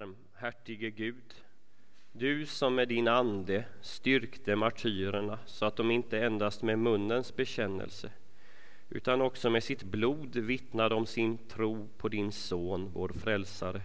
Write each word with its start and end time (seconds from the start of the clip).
Barmhärtige 0.00 0.90
Gud, 0.90 1.34
du 2.12 2.46
som 2.46 2.74
med 2.74 2.88
din 2.88 3.08
ande 3.08 3.64
styrkte 3.80 4.56
martyrerna 4.56 5.38
så 5.46 5.66
att 5.66 5.76
de 5.76 5.90
inte 5.90 6.18
endast 6.18 6.62
med 6.62 6.78
munnens 6.78 7.36
bekännelse 7.36 8.10
utan 8.88 9.20
också 9.20 9.50
med 9.50 9.64
sitt 9.64 9.82
blod 9.82 10.36
vittnade 10.36 10.94
om 10.94 11.06
sin 11.06 11.38
tro 11.38 11.88
på 11.96 12.08
din 12.08 12.32
son, 12.32 12.90
vår 12.94 13.08
frälsare. 13.08 13.82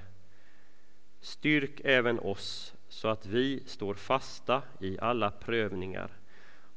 Styrk 1.20 1.82
även 1.84 2.20
oss 2.20 2.75
så 2.89 3.07
att 3.07 3.25
vi 3.25 3.64
står 3.66 3.93
fasta 3.93 4.62
i 4.80 5.00
alla 5.00 5.32
prövningar 5.32 6.12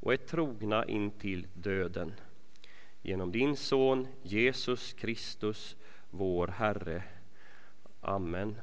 och 0.01 0.13
är 0.13 0.17
trogna 0.17 0.85
in 0.85 1.11
till 1.11 1.47
döden. 1.55 2.13
Genom 3.03 3.33
din 3.33 3.57
son 3.57 4.09
Jesus 4.23 4.93
Kristus, 4.93 5.77
vår 6.11 6.49
Herre. 6.49 7.03
Amen. 8.01 8.57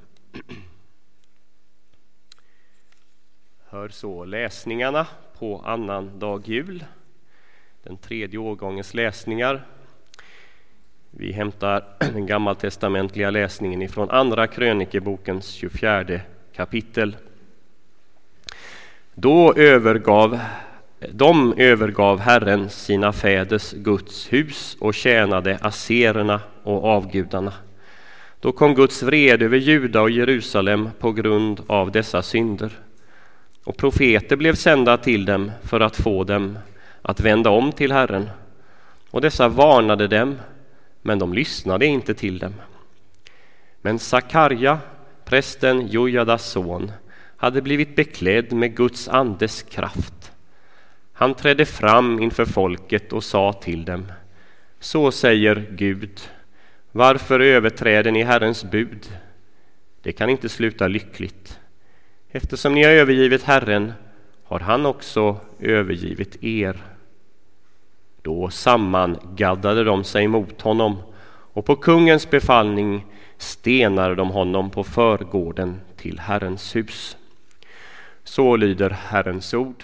Hör 3.66 3.90
så 3.90 4.26
läsningarna 4.26 5.08
på 5.40 5.62
annan 5.66 6.20
dag 6.20 6.48
jul, 6.48 6.86
den 7.84 7.98
tredje 7.98 8.40
årgångens 8.40 8.94
läsningar. 8.94 9.66
Vi 11.12 11.32
hämtar 11.32 11.84
den 12.00 12.26
gammaltestamentliga 12.26 13.30
läsningen 13.30 13.82
ifrån 13.82 14.10
Andra 14.10 14.48
krönikebokens 14.48 15.48
24 15.48 16.20
kapitel. 16.56 17.18
Då 19.14 19.54
övergav 19.54 20.40
de 21.10 21.54
övergav 21.58 22.20
Herren 22.20 22.70
sina 22.70 23.14
fäders 23.14 23.72
Guds 23.72 24.34
hus 24.34 24.78
och 24.80 24.94
tjänade 24.94 25.58
asererna 25.62 26.42
och 26.64 26.86
avgudarna. 26.86 27.54
Då 28.42 28.52
kom 28.52 28.76
Guds 28.76 29.04
vrede 29.04 29.46
över 29.46 29.58
Juda 29.58 30.02
och 30.02 30.10
Jerusalem 30.10 30.90
på 31.00 31.12
grund 31.12 31.62
av 31.68 31.92
dessa 31.92 32.22
synder. 32.22 32.72
Och 33.64 33.78
profeter 33.78 34.36
blev 34.36 34.56
sända 34.56 34.98
till 34.98 35.26
dem 35.26 35.52
för 35.64 35.80
att 35.80 35.96
få 35.96 36.24
dem 36.24 36.58
att 37.02 37.20
vända 37.20 37.50
om 37.50 37.72
till 37.72 37.92
Herren. 37.92 38.30
Och 39.12 39.22
dessa 39.22 39.48
varnade 39.48 40.08
dem, 40.08 40.38
men 41.02 41.20
de 41.20 41.34
lyssnade 41.34 41.86
inte 41.86 42.14
till 42.14 42.40
dem. 42.40 42.54
Men 43.82 44.00
Sakarja, 44.00 44.80
prästen 45.26 45.88
Jojadas 45.88 46.52
son, 46.52 46.92
hade 47.38 47.62
blivit 47.62 47.96
beklädd 47.96 48.52
med 48.52 48.76
Guds 48.76 49.08
andes 49.08 49.64
kraft. 49.64 50.32
Han 51.14 51.34
trädde 51.34 51.66
fram 51.66 52.20
inför 52.20 52.46
folket 52.46 53.14
och 53.14 53.24
sa 53.24 53.54
till 53.54 53.86
dem, 53.86 54.12
så 54.80 55.12
säger 55.12 55.68
Gud, 55.72 56.20
varför 56.92 57.40
överträder 57.40 58.12
ni 58.12 58.24
Herrens 58.24 58.64
bud? 58.64 59.12
Det 60.02 60.12
kan 60.12 60.30
inte 60.30 60.50
sluta 60.50 60.88
lyckligt. 60.88 61.60
Eftersom 62.32 62.74
ni 62.74 62.84
har 62.84 62.92
övergivit 62.92 63.44
Herren 63.44 63.94
har 64.44 64.60
han 64.60 64.86
också 64.86 65.38
övergivit 65.60 66.44
er. 66.44 66.82
Då 68.22 68.50
sammangaddade 68.50 69.84
de 69.84 70.04
sig 70.04 70.28
mot 70.28 70.62
honom 70.62 70.98
och 71.54 71.66
på 71.66 71.76
kungens 71.76 72.30
befallning 72.30 73.06
stenade 73.38 74.16
de 74.16 74.30
honom 74.30 74.70
på 74.70 74.84
förgården 74.84 75.82
till 75.98 76.20
Herrens 76.20 76.76
hus. 76.76 77.18
Så 78.24 78.56
lyder 78.56 78.90
Herrens 78.90 79.54
ord. 79.54 79.84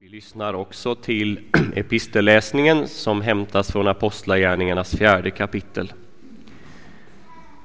Vi 0.00 0.08
lyssnar 0.08 0.54
också 0.54 0.94
till 0.94 1.40
epistelläsningen 1.74 2.88
som 2.88 3.20
hämtas 3.20 3.72
från 3.72 3.88
Apostlagärningarnas 3.88 4.96
fjärde 4.96 5.30
kapitel. 5.30 5.92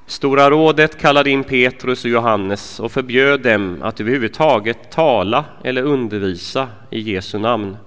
Stora 0.07 0.49
rådet 0.49 0.97
kallade 0.97 1.29
in 1.29 1.43
Petrus 1.43 2.05
och 2.05 2.11
Johannes 2.11 2.79
och 2.79 2.91
förbjöd 2.91 3.41
dem 3.41 3.77
att 3.81 4.01
överhuvudtaget 4.01 4.91
tala 4.91 5.45
eller 5.63 5.83
undervisa 5.83 6.67
i 6.89 6.99
Jesu 6.99 7.39
namn. 7.39 7.77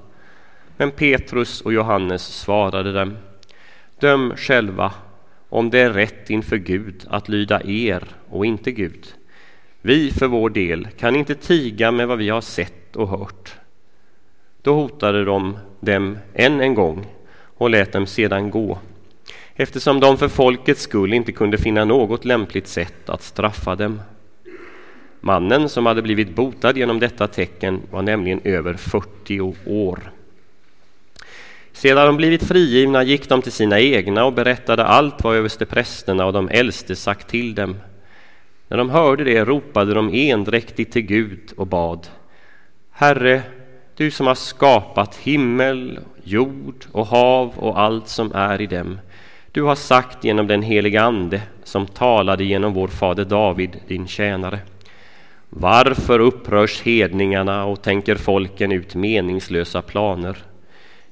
Men 0.77 0.91
Petrus 0.91 1.61
och 1.61 1.73
Johannes 1.73 2.23
svarade 2.23 2.93
dem, 2.93 3.17
döm 4.01 4.33
själva 4.37 4.93
om 5.49 5.71
det 5.71 5.79
är 5.79 5.91
rätt 5.91 6.31
inför 6.31 6.57
Gud 6.57 7.05
att 7.09 7.29
lyda 7.29 7.63
er 7.63 8.03
och 8.31 8.47
inte 8.47 8.73
Gud. 8.73 9.07
Vi 9.83 10.11
för 10.11 10.27
vår 10.27 10.51
del 10.51 10.89
kan 10.99 11.17
inte 11.17 11.35
tiga 11.35 11.91
med 11.91 12.09
vad 12.09 12.19
vi 12.19 12.29
har 12.29 12.41
sett 12.41 12.97
och 12.97 13.09
hört. 13.09 13.55
Då 14.63 14.75
hotade 14.75 15.25
de 15.25 15.59
dem 15.81 16.19
än 16.35 16.61
en 16.61 16.75
gång 16.75 17.07
och 17.57 17.71
lät 17.71 17.93
dem 17.93 18.07
sedan 18.07 18.51
gå 18.51 18.79
eftersom 19.61 20.01
de 20.01 20.19
för 20.19 20.29
folkets 20.29 20.83
skull 20.83 21.13
inte 21.13 21.33
kunde 21.33 21.59
finna 21.59 21.85
något 21.85 22.25
lämpligt 22.25 22.69
sätt 22.69 23.09
att 23.09 23.23
straffa 23.23 23.77
dem. 23.77 24.01
Mannen 25.21 25.69
som 25.69 25.87
hade 25.87 26.03
blivit 26.03 26.35
botad 26.35 26.77
genom 26.77 27.01
detta 27.01 27.27
tecken 27.27 27.81
var 27.91 28.03
nämligen 28.03 28.41
över 28.45 28.75
40 28.75 29.55
år. 29.67 30.13
Sedan 31.73 32.07
de 32.07 32.17
blivit 32.17 32.45
frigivna 32.45 33.03
gick 33.03 33.29
de 33.29 33.43
till 33.43 33.53
sina 33.53 33.81
egna 33.81 34.25
och 34.25 34.33
berättade 34.33 34.85
allt 34.85 35.25
vad 35.25 35.37
översteprästerna 35.37 36.27
och 36.27 36.33
de 36.33 36.49
äldste 36.49 36.97
sagt 36.97 37.29
till 37.29 37.55
dem. 37.55 37.77
När 38.69 38.77
de 38.77 38.91
hörde 38.91 39.25
det 39.25 39.45
ropade 39.45 39.95
de 39.95 40.11
endräktigt 40.15 40.93
till 40.93 41.03
Gud 41.03 41.53
och 41.57 41.67
bad. 41.67 42.07
Herre, 42.91 43.43
du 43.97 44.11
som 44.11 44.27
har 44.27 44.35
skapat 44.35 45.17
himmel, 45.17 45.99
jord 46.25 46.85
och 46.93 47.07
hav 47.07 47.53
och 47.57 47.81
allt 47.81 48.09
som 48.09 48.33
är 48.35 48.61
i 48.61 48.67
dem. 48.67 48.99
Du 49.59 49.63
har 49.63 49.75
sagt 49.75 50.25
genom 50.25 50.47
den 50.47 50.63
heliga 50.63 51.03
Ande 51.03 51.43
som 51.65 51.87
talade 51.87 52.45
genom 52.45 52.73
vår 52.73 52.89
fader 52.89 53.25
David, 53.25 53.81
din 53.89 54.07
tjänare. 54.07 54.59
Varför 55.49 56.19
upprörs 56.21 56.83
hedningarna 56.83 57.65
och 57.65 57.83
tänker 57.83 58.15
folken 58.15 58.73
ut 58.73 58.95
meningslösa 58.95 59.83
planer? 59.83 60.39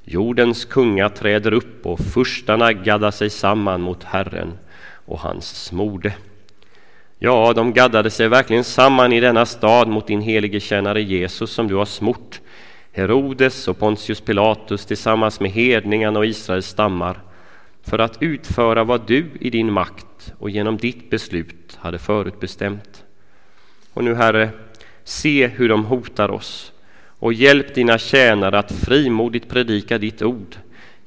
Jordens 0.05 0.65
kunga 0.65 1.09
träder 1.09 1.53
upp 1.53 1.87
och 1.87 2.01
furstarna 2.01 2.73
gaddar 2.73 3.11
sig 3.11 3.31
samman 3.31 3.81
mot 3.81 4.05
Herren 4.05 4.59
och 5.07 5.19
hans 5.19 5.65
smorde. 5.65 6.13
Ja, 7.19 7.53
de 7.53 7.73
gaddade 7.73 8.11
sig 8.11 8.29
verkligen 8.29 8.65
samman 8.65 9.13
i 9.13 9.21
denna 9.21 9.47
stad 9.47 9.89
mot 9.89 10.07
din 10.07 10.21
helige 10.21 10.61
tjänare 10.61 11.03
Jesus 11.03 11.51
som 11.51 11.69
du 11.69 11.75
har 11.75 11.85
smort. 11.85 12.41
Herodes 12.93 13.69
och 13.69 13.79
Pontius 13.79 14.21
Pilatus 14.21 14.87
tillsammans 14.87 15.41
med 15.41 15.51
hedningarna 15.51 16.19
och 16.19 16.27
Israels 16.27 16.67
stammar 16.67 17.21
för 17.87 17.99
att 17.99 18.23
utföra 18.23 18.85
vad 18.85 19.07
du 19.07 19.27
i 19.41 19.51
din 19.51 19.73
makt 19.73 20.33
och 20.39 20.51
genom 20.51 20.77
ditt 20.77 21.11
beslut 21.11 21.79
hade 21.81 21.99
förutbestämt. 21.99 23.05
Och 23.93 24.05
nu, 24.05 24.15
Herre, 24.15 24.51
se 25.05 25.47
hur 25.47 25.69
de 25.69 25.85
hotar 25.85 26.31
oss 26.31 26.73
och 27.19 27.33
hjälp 27.33 27.75
dina 27.75 27.99
tjänare 27.99 28.59
att 28.59 28.73
frimodigt 28.73 29.49
predika 29.49 29.99
ditt 29.99 30.23
ord 30.23 30.57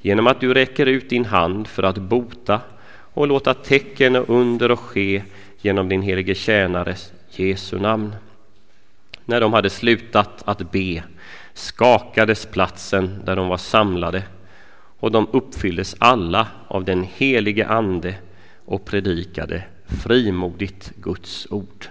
genom 0.00 0.26
att 0.26 0.40
du 0.40 0.54
räcker 0.54 0.86
ut 0.86 1.10
din 1.10 1.24
hand 1.24 1.66
för 1.66 1.82
att 1.82 1.98
bota 1.98 2.60
och 3.14 3.26
låta 3.26 3.54
tecken 3.54 4.16
och 4.16 4.30
under 4.30 4.70
och 4.70 4.80
ske 4.80 5.22
genom 5.60 5.88
din 5.88 6.02
helige 6.02 6.34
tjänares 6.34 7.12
Jesu 7.30 7.78
namn. 7.78 8.14
När 9.24 9.40
de 9.40 9.52
hade 9.52 9.70
slutat 9.70 10.42
att 10.44 10.72
be 10.72 11.02
skakades 11.54 12.46
platsen 12.46 13.22
där 13.24 13.36
de 13.36 13.48
var 13.48 13.56
samlade 13.56 14.22
och 15.00 15.12
de 15.12 15.28
uppfylldes 15.32 15.96
alla 15.98 16.48
av 16.68 16.84
den 16.84 17.02
helige 17.02 17.66
Ande 17.66 18.14
och 18.64 18.84
predikade 18.84 19.62
frimodigt 20.02 20.92
Guds 20.96 21.46
ord. 21.50 21.86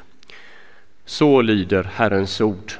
Så 1.06 1.42
lyder 1.42 1.84
Herrens 1.84 2.42
ord. 2.42 2.72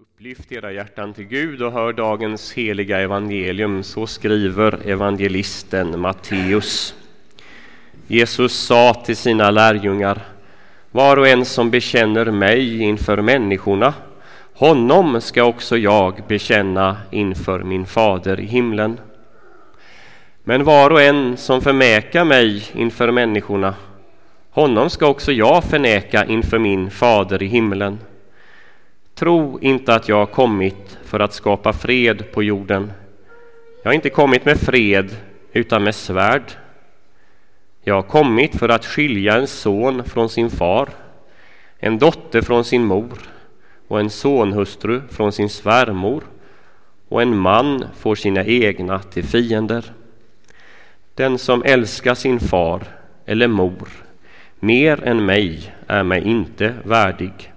Upplyft 0.00 0.52
era 0.52 0.72
hjärtan 0.72 1.14
till 1.14 1.24
Gud 1.24 1.62
och 1.62 1.72
hör 1.72 1.92
dagens 1.92 2.52
heliga 2.52 3.00
evangelium. 3.00 3.82
Så 3.82 4.06
skriver 4.06 4.88
evangelisten 4.88 6.00
Matteus. 6.00 6.94
Jesus 8.06 8.52
sa 8.52 9.02
till 9.06 9.16
sina 9.16 9.50
lärjungar 9.50 10.22
Var 10.90 11.16
och 11.16 11.28
en 11.28 11.44
som 11.44 11.70
bekänner 11.70 12.30
mig 12.30 12.82
inför 12.82 13.22
människorna 13.22 13.94
honom 14.62 15.20
ska 15.20 15.44
också 15.44 15.76
jag 15.76 16.22
bekänna 16.28 16.96
inför 17.10 17.62
min 17.62 17.86
fader 17.86 18.40
i 18.40 18.46
himlen. 18.46 19.00
Men 20.44 20.64
var 20.64 20.90
och 20.90 21.02
en 21.02 21.36
som 21.36 21.60
förnekar 21.60 22.24
mig 22.24 22.64
inför 22.72 23.10
människorna, 23.10 23.74
honom 24.50 24.90
ska 24.90 25.06
också 25.06 25.32
jag 25.32 25.64
förneka 25.64 26.24
inför 26.24 26.58
min 26.58 26.90
fader 26.90 27.42
i 27.42 27.46
himlen. 27.46 27.98
Tro 29.14 29.58
inte 29.60 29.94
att 29.94 30.08
jag 30.08 30.16
har 30.16 30.26
kommit 30.26 30.98
för 31.04 31.20
att 31.20 31.34
skapa 31.34 31.72
fred 31.72 32.32
på 32.32 32.42
jorden. 32.42 32.92
Jag 33.82 33.88
har 33.88 33.94
inte 33.94 34.10
kommit 34.10 34.44
med 34.44 34.60
fred 34.60 35.16
utan 35.52 35.84
med 35.84 35.94
svärd. 35.94 36.52
Jag 37.84 37.94
har 37.94 38.02
kommit 38.02 38.58
för 38.58 38.68
att 38.68 38.86
skilja 38.86 39.34
en 39.34 39.46
son 39.46 40.04
från 40.04 40.28
sin 40.28 40.50
far, 40.50 40.88
en 41.78 41.98
dotter 41.98 42.42
från 42.42 42.64
sin 42.64 42.84
mor 42.84 43.31
och 43.92 44.00
en 44.00 44.10
sonhustru 44.10 45.02
från 45.10 45.32
sin 45.32 45.48
svärmor 45.48 46.22
och 47.08 47.22
en 47.22 47.36
man 47.36 47.84
får 47.98 48.14
sina 48.14 48.44
egna 48.44 48.98
till 48.98 49.24
fiender. 49.24 49.84
Den 51.14 51.38
som 51.38 51.62
älskar 51.64 52.14
sin 52.14 52.40
far 52.40 52.82
eller 53.26 53.48
mor 53.48 53.88
mer 54.60 55.04
än 55.04 55.24
mig 55.24 55.74
är 55.86 56.02
mig 56.02 56.22
inte 56.22 56.74
värdig. 56.84 57.52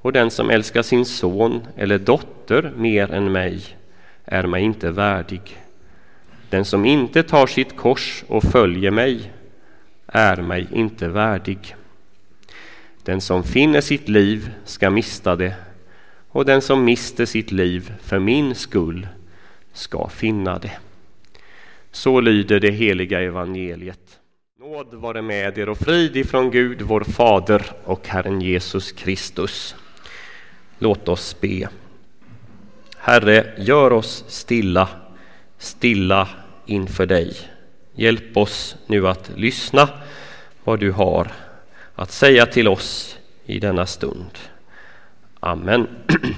Och 0.00 0.12
den 0.12 0.30
som 0.30 0.50
älskar 0.50 0.82
sin 0.82 1.04
son 1.04 1.66
eller 1.76 1.98
dotter 1.98 2.72
mer 2.76 3.12
än 3.12 3.32
mig 3.32 3.60
är 4.24 4.46
mig 4.46 4.62
inte 4.62 4.90
värdig. 4.90 5.58
Den 6.50 6.64
som 6.64 6.84
inte 6.84 7.22
tar 7.22 7.46
sitt 7.46 7.76
kors 7.76 8.24
och 8.28 8.42
följer 8.42 8.90
mig 8.90 9.32
är 10.06 10.36
mig 10.36 10.66
inte 10.72 11.08
värdig. 11.08 11.76
Den 13.06 13.20
som 13.20 13.44
finner 13.44 13.80
sitt 13.80 14.08
liv 14.08 14.50
ska 14.64 14.90
mista 14.90 15.36
det 15.36 15.54
och 16.28 16.44
den 16.44 16.62
som 16.62 16.84
mister 16.84 17.26
sitt 17.26 17.52
liv 17.52 17.92
för 18.02 18.18
min 18.18 18.54
skull 18.54 19.08
ska 19.72 20.08
finna 20.08 20.58
det. 20.58 20.72
Så 21.90 22.20
lyder 22.20 22.60
det 22.60 22.70
heliga 22.70 23.20
evangeliet. 23.22 24.18
Nåd 24.60 24.94
vare 24.94 25.22
med 25.22 25.58
er 25.58 25.68
och 25.68 25.78
frid 25.78 26.16
ifrån 26.16 26.50
Gud, 26.50 26.82
vår 26.82 27.00
Fader 27.00 27.62
och 27.84 28.08
Herren 28.08 28.40
Jesus 28.40 28.92
Kristus. 28.92 29.74
Låt 30.78 31.08
oss 31.08 31.40
be. 31.40 31.68
Herre, 32.96 33.54
gör 33.58 33.92
oss 33.92 34.24
stilla, 34.28 34.88
stilla 35.58 36.28
inför 36.66 37.06
dig. 37.06 37.36
Hjälp 37.94 38.36
oss 38.36 38.76
nu 38.86 39.08
att 39.08 39.30
lyssna 39.36 39.88
vad 40.64 40.80
du 40.80 40.92
har 40.92 41.32
att 41.96 42.12
säga 42.12 42.46
till 42.46 42.68
oss 42.68 43.18
i 43.46 43.58
denna 43.58 43.86
stund. 43.86 44.30
Amen. 45.40 45.88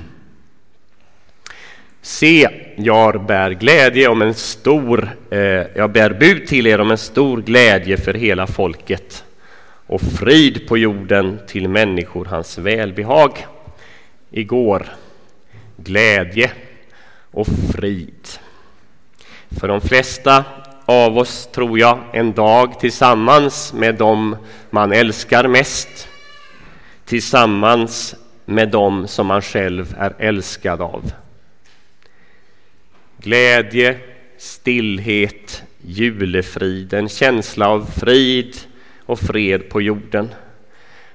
Se, 2.03 2.49
jag 2.77 3.27
bär 3.27 3.51
glädje 3.51 4.09
om 4.09 4.23
en 4.23 4.35
stor, 4.35 5.11
eh, 5.31 5.39
jag 5.75 5.93
bär 5.93 6.11
bud 6.11 6.47
till 6.47 6.67
er 6.67 6.81
om 6.81 6.91
en 6.91 6.99
stor 6.99 7.43
glädje 7.43 7.97
för 7.97 8.15
hela 8.15 8.47
folket 8.47 9.25
och 9.87 10.01
frid 10.01 10.69
på 10.69 10.79
jorden 10.79 11.41
till 11.47 11.69
människor 11.69 12.25
hans 12.25 12.59
välbehag. 12.59 13.47
Igår, 14.31 14.87
glädje 15.77 16.51
och 17.31 17.47
frid. 17.73 18.29
För 19.51 19.69
de 19.69 19.81
flesta 19.81 20.45
av 20.91 21.19
oss, 21.19 21.49
tror 21.53 21.79
jag, 21.79 21.99
en 22.13 22.33
dag 22.33 22.81
tillsammans 22.81 23.73
med 23.73 23.95
dem 23.95 24.37
man 24.71 24.93
älskar 24.93 25.49
mest, 25.49 26.09
tillsammans 27.05 28.15
med 28.45 28.69
dem 28.69 29.09
som 29.09 29.27
man 29.27 29.43
själv 29.43 29.95
är 29.99 30.15
älskad 30.19 30.81
av. 30.81 31.13
Glädje, 33.19 33.99
stillhet, 34.39 35.63
julefrid, 35.81 36.93
en 36.93 37.09
känsla 37.09 37.69
av 37.69 37.91
frid 38.01 38.57
och 39.07 39.21
fred 39.21 39.69
på 39.71 39.83
jorden. 39.83 40.29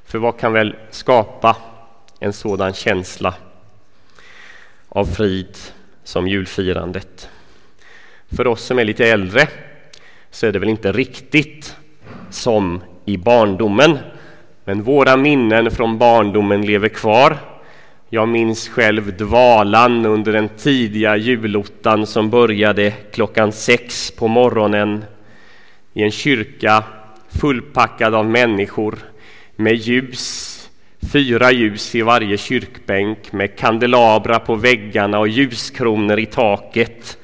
För 0.06 0.20
vad 0.20 0.40
kan 0.40 0.54
väl 0.54 0.75
skapa 0.90 1.58
en 2.20 2.34
sådan 2.34 2.74
känsla 2.74 3.34
av 4.90 5.06
frid 5.06 5.58
som 6.04 6.28
julfirandet? 6.28 7.30
För 8.35 8.47
oss 8.47 8.63
som 8.63 8.80
är 8.80 8.83
lite 8.83 9.06
äldre 9.06 9.47
så 10.31 10.47
är 10.47 10.51
det 10.51 10.59
väl 10.59 10.69
inte 10.69 10.91
riktigt 10.91 11.75
som 12.30 12.81
i 13.06 13.18
barndomen. 13.18 13.97
Men 14.65 14.83
våra 14.83 15.18
minnen 15.18 15.71
från 15.71 15.97
barndomen 15.97 16.65
lever 16.65 16.89
kvar. 16.89 17.38
Jag 18.09 18.27
minns 18.27 18.69
själv 18.69 19.18
dvalan 19.18 20.06
under 20.06 20.33
den 20.33 20.50
tidiga 20.50 21.18
julottan 21.18 22.07
som 22.07 22.30
började 22.30 22.91
klockan 22.91 23.51
sex 23.51 24.12
på 24.12 24.27
morgonen 24.27 25.06
i 25.94 26.03
en 26.03 26.12
kyrka 26.12 26.83
fullpackad 27.29 28.15
av 28.15 28.25
människor 28.25 28.95
med 29.56 29.75
ljus, 29.75 30.50
fyra 31.12 31.51
ljus 31.51 31.95
i 31.95 32.01
varje 32.01 32.38
kyrkbänk 32.38 33.31
med 33.31 33.57
kandelabra 33.57 34.39
på 34.39 34.56
väggarna 34.56 35.19
och 35.19 35.27
ljuskronor 35.27 36.19
i 36.19 36.25
taket. 36.25 37.18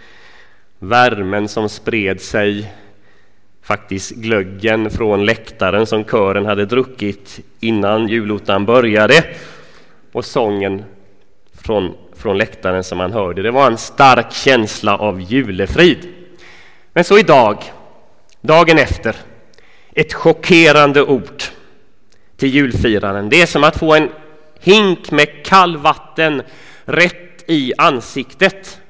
Värmen 0.79 1.47
som 1.47 1.69
spred 1.69 2.21
sig 2.21 2.73
faktiskt 3.61 4.11
glöggen 4.11 4.89
från 4.89 5.25
läktaren 5.25 5.85
som 5.85 6.03
kören 6.03 6.45
hade 6.45 6.65
druckit 6.65 7.39
innan 7.59 8.07
julottan 8.07 8.65
började 8.65 9.23
och 10.11 10.25
sången 10.25 10.83
från, 11.53 11.93
från 12.15 12.37
läktaren 12.37 12.83
som 12.83 12.97
man 12.97 13.13
hörde. 13.13 13.41
Det 13.41 13.51
var 13.51 13.67
en 13.67 13.77
stark 13.77 14.31
känsla 14.31 14.97
av 14.97 15.21
julefrid. 15.21 16.13
Men 16.93 17.03
så 17.03 17.17
idag, 17.17 17.63
dagen 18.41 18.77
efter, 18.77 19.15
ett 19.95 20.13
chockerande 20.13 21.03
ord 21.03 21.43
till 22.37 22.49
julfiraren. 22.49 23.29
Det 23.29 23.41
är 23.41 23.45
som 23.45 23.63
att 23.63 23.79
få 23.79 23.95
en 23.95 24.09
hink 24.59 25.11
med 25.11 25.45
kallvatten 25.45 26.41
rätt 26.85 27.43
i 27.47 27.73
ansiktet. 27.77 28.81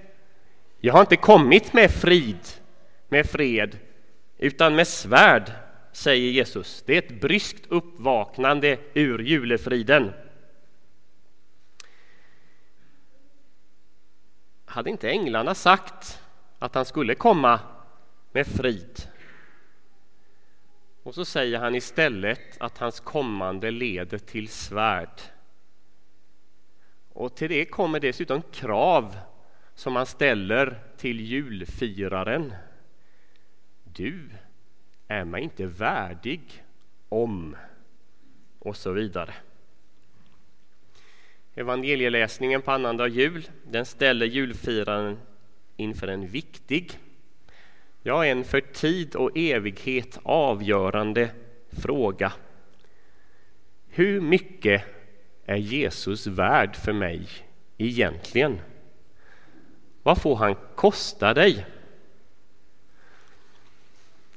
Jag 0.81 0.93
har 0.93 1.01
inte 1.01 1.15
kommit 1.15 1.73
med 1.73 1.91
frid, 1.91 2.47
med 3.07 3.29
fred, 3.29 3.77
utan 4.37 4.75
med 4.75 4.87
svärd, 4.87 5.51
säger 5.91 6.31
Jesus. 6.31 6.83
Det 6.85 6.93
är 6.93 6.97
ett 6.97 7.21
bryskt 7.21 7.65
uppvaknande 7.67 8.77
ur 8.93 9.19
julefriden. 9.19 10.13
Hade 14.65 14.89
inte 14.89 15.09
änglarna 15.09 15.55
sagt 15.55 16.21
att 16.59 16.75
han 16.75 16.85
skulle 16.85 17.15
komma 17.15 17.59
med 18.31 18.47
frid? 18.47 19.01
Och 21.03 21.15
så 21.15 21.25
säger 21.25 21.59
han 21.59 21.75
istället 21.75 22.57
att 22.61 22.77
hans 22.77 22.99
kommande 22.99 23.71
leder 23.71 24.17
till 24.17 24.47
svärd. 24.47 25.21
Och 27.13 27.35
till 27.35 27.49
det 27.49 27.65
kommer 27.65 27.99
dessutom 27.99 28.41
krav 28.41 29.15
som 29.79 29.93
man 29.93 30.05
ställer 30.05 30.79
till 30.97 31.19
julfiraren. 31.21 32.53
Du 33.83 34.29
är 35.07 35.25
mig 35.25 35.43
inte 35.43 35.65
värdig 35.65 36.63
om 37.09 37.55
och 38.59 38.75
så 38.75 38.91
vidare. 38.91 39.33
Evangelieläsningen 41.55 42.61
på 42.61 42.71
annandag 42.71 43.07
jul 43.07 43.49
den 43.63 43.85
ställer 43.85 44.25
julfiraren 44.25 45.19
inför 45.77 46.07
en 46.07 46.27
viktig, 46.27 46.99
ja, 48.03 48.25
en 48.25 48.43
för 48.43 48.61
tid 48.61 49.15
och 49.15 49.37
evighet 49.37 50.19
avgörande 50.23 51.29
fråga. 51.69 52.33
Hur 53.87 54.21
mycket 54.21 54.83
är 55.45 55.57
Jesus 55.57 56.27
värd 56.27 56.75
för 56.75 56.93
mig 56.93 57.27
egentligen? 57.77 58.59
Vad 60.09 60.21
får 60.21 60.35
han 60.35 60.55
kosta 60.75 61.33
dig? 61.33 61.65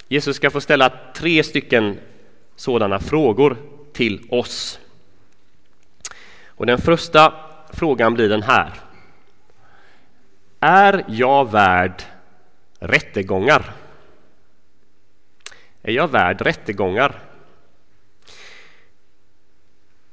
Jesus 0.09 0.37
ska 0.37 0.51
få 0.51 0.61
ställa 0.61 0.93
tre 1.15 1.43
stycken 1.43 1.99
sådana 2.57 3.01
frågor 3.01 3.57
till 3.93 4.27
oss. 4.31 4.81
Och 6.47 6.67
den 6.67 6.79
första 6.79 7.35
frågan 7.73 8.15
blir 8.15 8.29
den 8.29 8.43
här. 8.43 8.73
Är 10.61 11.05
jag 11.09 11.51
värd 11.51 12.03
rättegångar? 12.79 13.73
Är 15.83 15.93
jag 15.93 16.09
värd 16.09 16.41
rättegångar? 16.41 17.23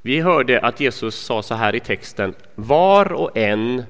Vi 0.02 0.20
hörde 0.20 0.62
att 0.62 0.80
Jesus 0.80 1.16
sa 1.16 1.44
så 1.44 1.56
här 1.56 1.76
i 1.76 1.80
texten. 1.80 2.34
Var 2.56 3.12
och 3.12 3.38
en 3.38 3.84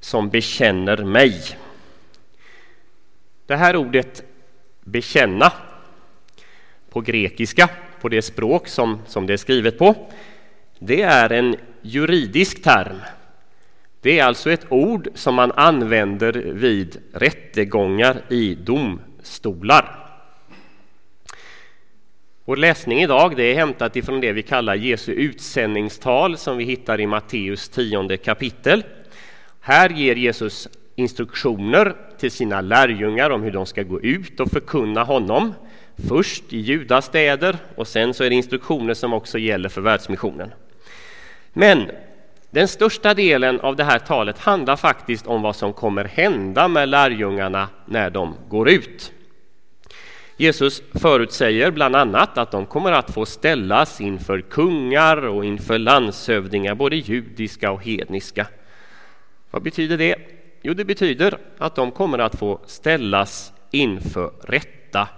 som 0.00 0.30
bekänner 0.30 0.96
mig. 0.96 1.42
Det 3.46 3.56
här 3.56 3.76
ordet 3.76 4.22
bekänna 4.84 5.52
på 6.90 7.00
grekiska, 7.00 7.68
på 8.00 8.08
det 8.08 8.22
språk 8.22 8.68
som, 8.68 9.02
som 9.06 9.26
det 9.26 9.32
är 9.32 9.36
skrivet 9.36 9.78
på, 9.78 10.10
det 10.78 11.02
är 11.02 11.32
en 11.32 11.56
juridisk 11.82 12.62
term. 12.62 12.96
Det 14.00 14.18
är 14.18 14.24
alltså 14.24 14.50
ett 14.50 14.66
ord 14.68 15.08
som 15.14 15.34
man 15.34 15.52
använder 15.52 16.32
vid 16.32 16.96
rättegångar 17.12 18.22
i 18.28 18.54
domstolar. 18.54 19.96
Vår 22.44 22.56
läsning 22.56 23.02
idag 23.02 23.36
det 23.36 23.42
är 23.42 23.54
hämtat 23.54 23.96
ifrån 23.96 24.20
det 24.20 24.32
vi 24.32 24.42
kallar 24.42 24.74
Jesu 24.74 25.12
utsändningstal 25.12 26.36
som 26.36 26.56
vi 26.56 26.64
hittar 26.64 27.00
i 27.00 27.06
Matteus 27.06 27.68
tionde 27.68 28.16
kapitel. 28.16 28.84
Här 29.60 29.90
ger 29.90 30.16
Jesus 30.16 30.68
instruktioner 30.96 31.96
till 32.18 32.30
sina 32.30 32.60
lärjungar 32.60 33.30
om 33.30 33.42
hur 33.42 33.50
de 33.50 33.66
ska 33.66 33.82
gå 33.82 34.00
ut 34.00 34.40
och 34.40 34.50
förkunna 34.50 35.04
honom. 35.04 35.54
Först 36.08 36.52
i 36.52 36.60
Judas 36.60 37.06
städer 37.06 37.56
och 37.76 37.88
sen 37.88 38.14
så 38.14 38.24
är 38.24 38.30
det 38.30 38.36
instruktioner 38.36 38.94
som 38.94 39.12
också 39.12 39.38
gäller 39.38 39.68
för 39.68 39.80
världsmissionen. 39.80 40.52
Men 41.52 41.90
den 42.50 42.68
största 42.68 43.14
delen 43.14 43.60
av 43.60 43.76
det 43.76 43.84
här 43.84 43.98
talet 43.98 44.38
handlar 44.38 44.76
faktiskt 44.76 45.26
om 45.26 45.42
vad 45.42 45.56
som 45.56 45.72
kommer 45.72 46.04
hända 46.04 46.68
med 46.68 46.88
lärjungarna 46.88 47.68
när 47.86 48.10
de 48.10 48.34
går 48.48 48.68
ut. 48.68 49.12
Jesus 50.36 50.82
förutsäger 50.94 51.70
bland 51.70 51.96
annat 51.96 52.38
att 52.38 52.50
de 52.50 52.66
kommer 52.66 52.92
att 52.92 53.14
få 53.14 53.26
ställas 53.26 54.00
inför 54.00 54.40
kungar 54.40 55.26
och 55.26 55.44
inför 55.44 55.78
landshövdingar, 55.78 56.74
både 56.74 56.96
judiska 56.96 57.70
och 57.70 57.84
hedniska. 57.84 58.46
Vad 59.50 59.62
betyder 59.62 59.98
det? 59.98 60.16
Jo, 60.62 60.74
det 60.74 60.84
betyder 60.84 61.38
att 61.58 61.74
de 61.74 61.90
kommer 61.90 62.18
att 62.18 62.38
få 62.38 62.60
ställas 62.66 63.52
inför 63.70 64.32
rätta. 64.42 65.08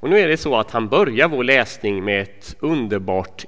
Och 0.00 0.10
nu 0.10 0.18
är 0.18 0.28
det 0.28 0.36
så 0.36 0.56
att 0.56 0.70
han 0.70 0.88
börjar 0.88 1.28
vår 1.28 1.44
läsning 1.44 2.04
med 2.04 2.22
ett 2.22 2.56
underbart 2.60 3.44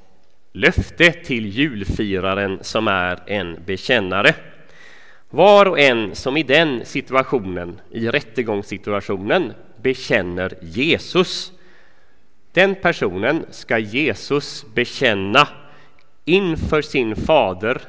löfte 0.52 1.12
till 1.12 1.47
julfiraren 1.47 2.59
som 2.62 2.88
är 2.88 3.23
en 3.26 3.62
bekännare. 3.66 4.35
Var 5.30 5.66
och 5.66 5.78
en 5.78 6.14
som 6.14 6.37
i 6.37 6.42
den 6.42 6.85
situationen, 6.85 7.80
i 7.90 8.09
rättegångssituationen, 8.09 9.52
bekänner 9.83 10.59
Jesus, 10.61 11.52
den 12.52 12.75
personen 12.75 13.47
ska 13.50 13.78
Jesus 13.78 14.66
bekänna 14.75 15.49
inför 16.25 16.83
sin 16.83 17.16
fader 17.16 17.80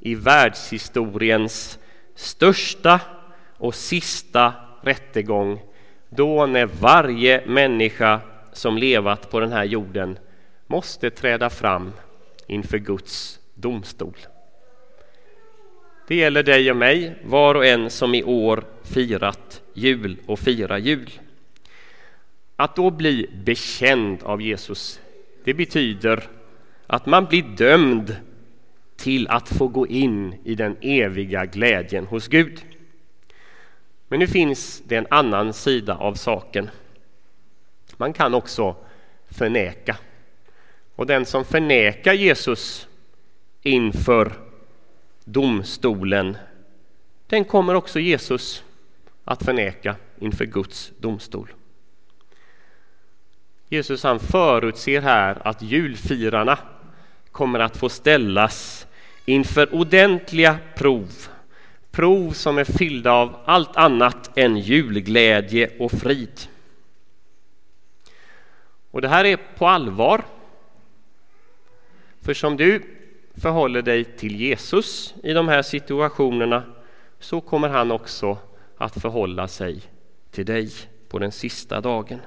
i 0.00 0.14
världshistoriens 0.14 1.78
största 2.14 3.00
och 3.56 3.74
sista 3.74 4.52
rättegång, 4.82 5.60
då 6.08 6.46
när 6.46 6.66
varje 6.66 7.46
människa 7.46 8.20
som 8.52 8.78
levat 8.78 9.30
på 9.30 9.40
den 9.40 9.52
här 9.52 9.64
jorden 9.64 10.18
måste 10.66 11.10
träda 11.10 11.50
fram 11.50 11.92
inför 12.46 12.78
Guds 12.78 13.40
domstol. 13.54 14.16
Det 16.08 16.14
gäller 16.14 16.42
dig 16.42 16.70
och 16.70 16.76
mig, 16.76 17.14
var 17.24 17.54
och 17.54 17.66
en 17.66 17.90
som 17.90 18.14
i 18.14 18.22
år 18.22 18.64
firat 18.82 19.62
jul 19.74 20.16
och 20.26 20.38
firar 20.38 20.78
jul. 20.78 21.10
Att 22.56 22.76
då 22.76 22.90
bli 22.90 23.30
bekänd 23.44 24.22
av 24.22 24.42
Jesus, 24.42 25.00
det 25.44 25.54
betyder 25.54 26.28
att 26.86 27.06
man 27.06 27.24
blir 27.24 27.42
dömd 27.42 28.16
till 28.98 29.28
att 29.28 29.48
få 29.48 29.68
gå 29.68 29.86
in 29.86 30.34
i 30.44 30.54
den 30.54 30.76
eviga 30.80 31.46
glädjen 31.46 32.06
hos 32.06 32.28
Gud. 32.28 32.64
Men 34.08 34.20
nu 34.20 34.26
finns 34.26 34.82
det 34.86 34.96
en 34.96 35.06
annan 35.10 35.52
sida 35.52 35.96
av 35.96 36.14
saken. 36.14 36.70
Man 37.96 38.12
kan 38.12 38.34
också 38.34 38.76
förneka. 39.28 39.96
Och 40.96 41.06
den 41.06 41.26
som 41.26 41.44
förnekar 41.44 42.12
Jesus 42.12 42.88
inför 43.62 44.32
domstolen, 45.24 46.36
den 47.26 47.44
kommer 47.44 47.74
också 47.74 48.00
Jesus 48.00 48.64
att 49.24 49.44
förneka 49.44 49.96
inför 50.18 50.44
Guds 50.44 50.92
domstol. 50.98 51.52
Jesus 53.68 54.02
han 54.02 54.20
förutser 54.20 55.00
här 55.00 55.48
att 55.48 55.62
julfirarna 55.62 56.58
kommer 57.32 57.58
att 57.58 57.76
få 57.76 57.88
ställas 57.88 58.87
inför 59.28 59.74
ordentliga 59.74 60.58
prov. 60.76 61.28
Prov 61.90 62.32
som 62.32 62.58
är 62.58 62.64
fyllda 62.64 63.12
av 63.12 63.36
allt 63.44 63.76
annat 63.76 64.38
än 64.38 64.56
julglädje 64.56 65.70
och 65.78 65.92
frid. 65.92 66.40
Och 68.90 69.00
det 69.00 69.08
här 69.08 69.24
är 69.24 69.38
på 69.56 69.66
allvar. 69.66 70.24
För 72.22 72.34
som 72.34 72.56
du 72.56 72.82
förhåller 73.34 73.82
dig 73.82 74.04
till 74.04 74.40
Jesus 74.40 75.14
i 75.22 75.32
de 75.32 75.48
här 75.48 75.62
situationerna 75.62 76.62
så 77.18 77.40
kommer 77.40 77.68
han 77.68 77.90
också 77.90 78.38
att 78.76 79.02
förhålla 79.02 79.48
sig 79.48 79.82
till 80.30 80.46
dig 80.46 80.70
på 81.08 81.18
den 81.18 81.32
sista 81.32 81.80
dagen. 81.80 82.20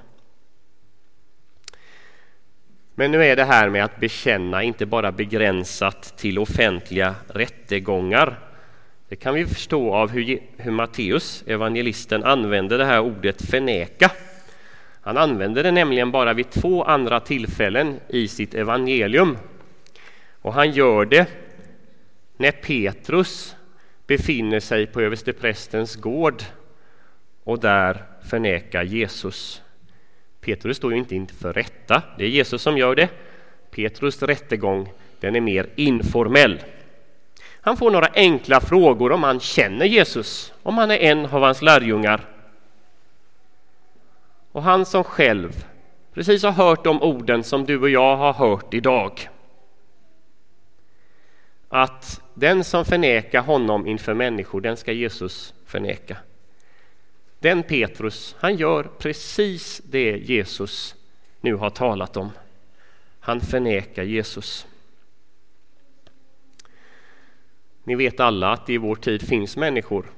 Men 2.95 3.11
nu 3.11 3.25
är 3.25 3.35
det 3.35 3.43
här 3.43 3.69
med 3.69 3.83
att 3.83 3.99
bekänna 3.99 4.63
inte 4.63 4.85
bara 4.85 5.11
begränsat 5.11 6.17
till 6.17 6.39
offentliga 6.39 7.15
rättegångar. 7.27 8.39
Det 9.09 9.15
kan 9.15 9.33
vi 9.33 9.45
förstå 9.45 9.93
av 9.93 10.09
hur, 10.09 10.39
hur 10.57 10.71
Matteus, 10.71 11.43
evangelisten, 11.47 12.23
använder 12.23 12.77
det 12.77 12.85
här 12.85 12.99
ordet 12.99 13.41
förneka. 13.41 14.11
Han 15.01 15.17
använder 15.17 15.63
det 15.63 15.71
nämligen 15.71 16.11
bara 16.11 16.33
vid 16.33 16.49
två 16.49 16.83
andra 16.83 17.19
tillfällen 17.19 17.99
i 18.07 18.27
sitt 18.27 18.53
evangelium. 18.53 19.37
Och 20.41 20.53
han 20.53 20.71
gör 20.71 21.05
det 21.05 21.27
när 22.37 22.51
Petrus 22.51 23.55
befinner 24.07 24.59
sig 24.59 24.87
på 24.87 25.01
översteprästens 25.01 25.95
gård 25.95 26.43
och 27.43 27.59
där 27.59 28.03
förnekar 28.29 28.83
Jesus. 28.83 29.61
Petrus 30.41 30.77
står 30.77 30.91
ju 30.91 30.97
inte 30.97 31.15
inför 31.15 31.53
rätta, 31.53 32.03
det 32.17 32.23
är 32.23 32.29
Jesus 32.29 32.61
som 32.61 32.77
gör 32.77 32.95
det. 32.95 33.09
Petrus 33.71 34.23
rättegång 34.23 34.89
den 35.19 35.35
är 35.35 35.41
mer 35.41 35.69
informell. 35.75 36.61
Han 37.61 37.77
får 37.77 37.91
några 37.91 38.09
enkla 38.13 38.61
frågor 38.61 39.11
om 39.11 39.23
han 39.23 39.39
känner 39.39 39.85
Jesus, 39.85 40.53
om 40.63 40.77
han 40.77 40.91
är 40.91 40.97
en 40.97 41.25
av 41.25 41.41
hans 41.41 41.61
lärjungar. 41.61 42.21
Och 44.51 44.63
han 44.63 44.85
som 44.85 45.03
själv 45.03 45.65
precis 46.13 46.43
har 46.43 46.51
hört 46.51 46.83
de 46.83 47.01
orden 47.01 47.43
som 47.43 47.65
du 47.65 47.79
och 47.79 47.89
jag 47.89 48.17
har 48.17 48.33
hört 48.33 48.73
idag. 48.73 49.29
Att 51.69 52.21
den 52.33 52.63
som 52.63 52.85
förnekar 52.85 53.41
honom 53.41 53.87
inför 53.87 54.13
människor, 54.13 54.61
den 54.61 54.77
ska 54.77 54.91
Jesus 54.91 55.53
förneka. 55.65 56.17
Den 57.41 57.63
Petrus, 57.63 58.35
han 58.39 58.55
gör 58.55 58.83
precis 58.83 59.81
det 59.85 60.17
Jesus 60.17 60.95
nu 61.41 61.55
har 61.55 61.69
talat 61.69 62.17
om. 62.17 62.31
Han 63.19 63.41
förnekar 63.41 64.03
Jesus. 64.03 64.67
Ni 67.83 67.95
vet 67.95 68.19
alla 68.19 68.51
att 68.51 68.65
det 68.65 68.73
i 68.73 68.77
vår 68.77 68.95
tid 68.95 69.27
finns 69.27 69.57
människor 69.57 70.11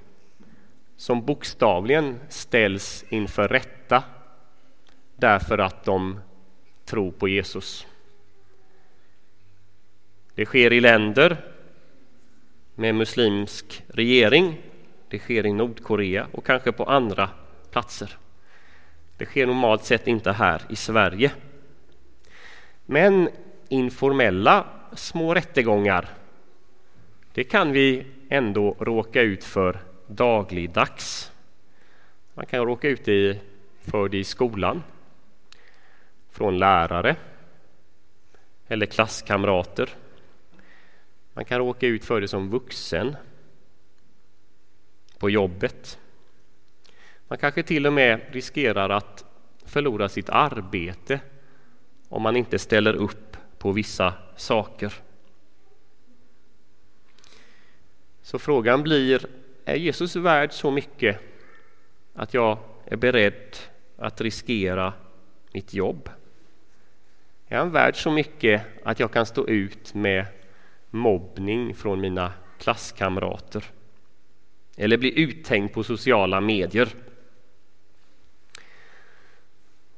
som 0.97 1.25
bokstavligen 1.25 2.19
ställs 2.29 3.05
inför 3.09 3.47
rätta 3.47 4.03
därför 5.15 5.57
att 5.57 5.83
de 5.83 6.19
tror 6.85 7.11
på 7.11 7.27
Jesus. 7.27 7.87
Det 10.35 10.45
sker 10.45 10.73
i 10.73 10.81
länder 10.81 11.37
med 12.75 12.95
muslimsk 12.95 13.83
regering 13.87 14.72
det 15.13 15.19
sker 15.19 15.45
i 15.45 15.53
Nordkorea 15.53 16.27
och 16.31 16.45
kanske 16.45 16.71
på 16.71 16.83
andra 16.83 17.29
platser. 17.71 18.17
Det 19.17 19.25
sker 19.25 19.47
normalt 19.47 19.83
sett 19.83 20.07
inte 20.07 20.31
här 20.31 20.61
i 20.69 20.75
Sverige. 20.75 21.31
Men 22.85 23.29
informella 23.69 24.65
små 24.93 25.33
rättegångar, 25.33 26.09
det 27.33 27.43
kan 27.43 27.71
vi 27.71 28.05
ändå 28.29 28.75
råka 28.79 29.21
ut 29.21 29.43
för 29.43 29.79
dagligdags. 30.07 31.31
Man 32.33 32.45
kan 32.45 32.65
råka 32.65 32.87
ut 32.87 33.05
för 33.81 34.09
det 34.09 34.17
i 34.17 34.23
skolan, 34.23 34.83
från 36.31 36.57
lärare 36.57 37.15
eller 38.67 38.85
klasskamrater. 38.85 39.89
Man 41.33 41.45
kan 41.45 41.59
råka 41.59 41.87
ut 41.87 42.05
för 42.05 42.21
det 42.21 42.27
som 42.27 42.49
vuxen 42.49 43.15
på 45.23 45.29
jobbet. 45.29 45.99
Man 47.27 47.37
kanske 47.37 47.63
till 47.63 47.87
och 47.87 47.93
med 47.93 48.21
riskerar 48.31 48.89
att 48.89 49.25
förlora 49.65 50.09
sitt 50.09 50.29
arbete 50.29 51.19
om 52.09 52.21
man 52.21 52.35
inte 52.35 52.59
ställer 52.59 52.93
upp 52.93 53.37
på 53.57 53.71
vissa 53.71 54.13
saker. 54.35 54.93
Så 58.21 58.39
frågan 58.39 58.83
blir, 58.83 59.25
är 59.65 59.75
Jesus 59.75 60.15
värd 60.15 60.53
så 60.53 60.71
mycket 60.71 61.19
att 62.13 62.33
jag 62.33 62.57
är 62.85 62.97
beredd 62.97 63.57
att 63.97 64.21
riskera 64.21 64.93
mitt 65.51 65.73
jobb? 65.73 66.09
Är 67.47 67.57
han 67.57 67.71
värd 67.71 67.95
så 67.95 68.11
mycket 68.11 68.61
att 68.83 68.99
jag 68.99 69.11
kan 69.11 69.25
stå 69.25 69.47
ut 69.47 69.93
med 69.93 70.25
mobbning 70.89 71.75
från 71.75 72.01
mina 72.01 72.33
klasskamrater? 72.59 73.63
Eller 74.77 74.97
bli 74.97 75.19
uthängd 75.21 75.73
på 75.73 75.83
sociala 75.83 76.41
medier. 76.41 76.89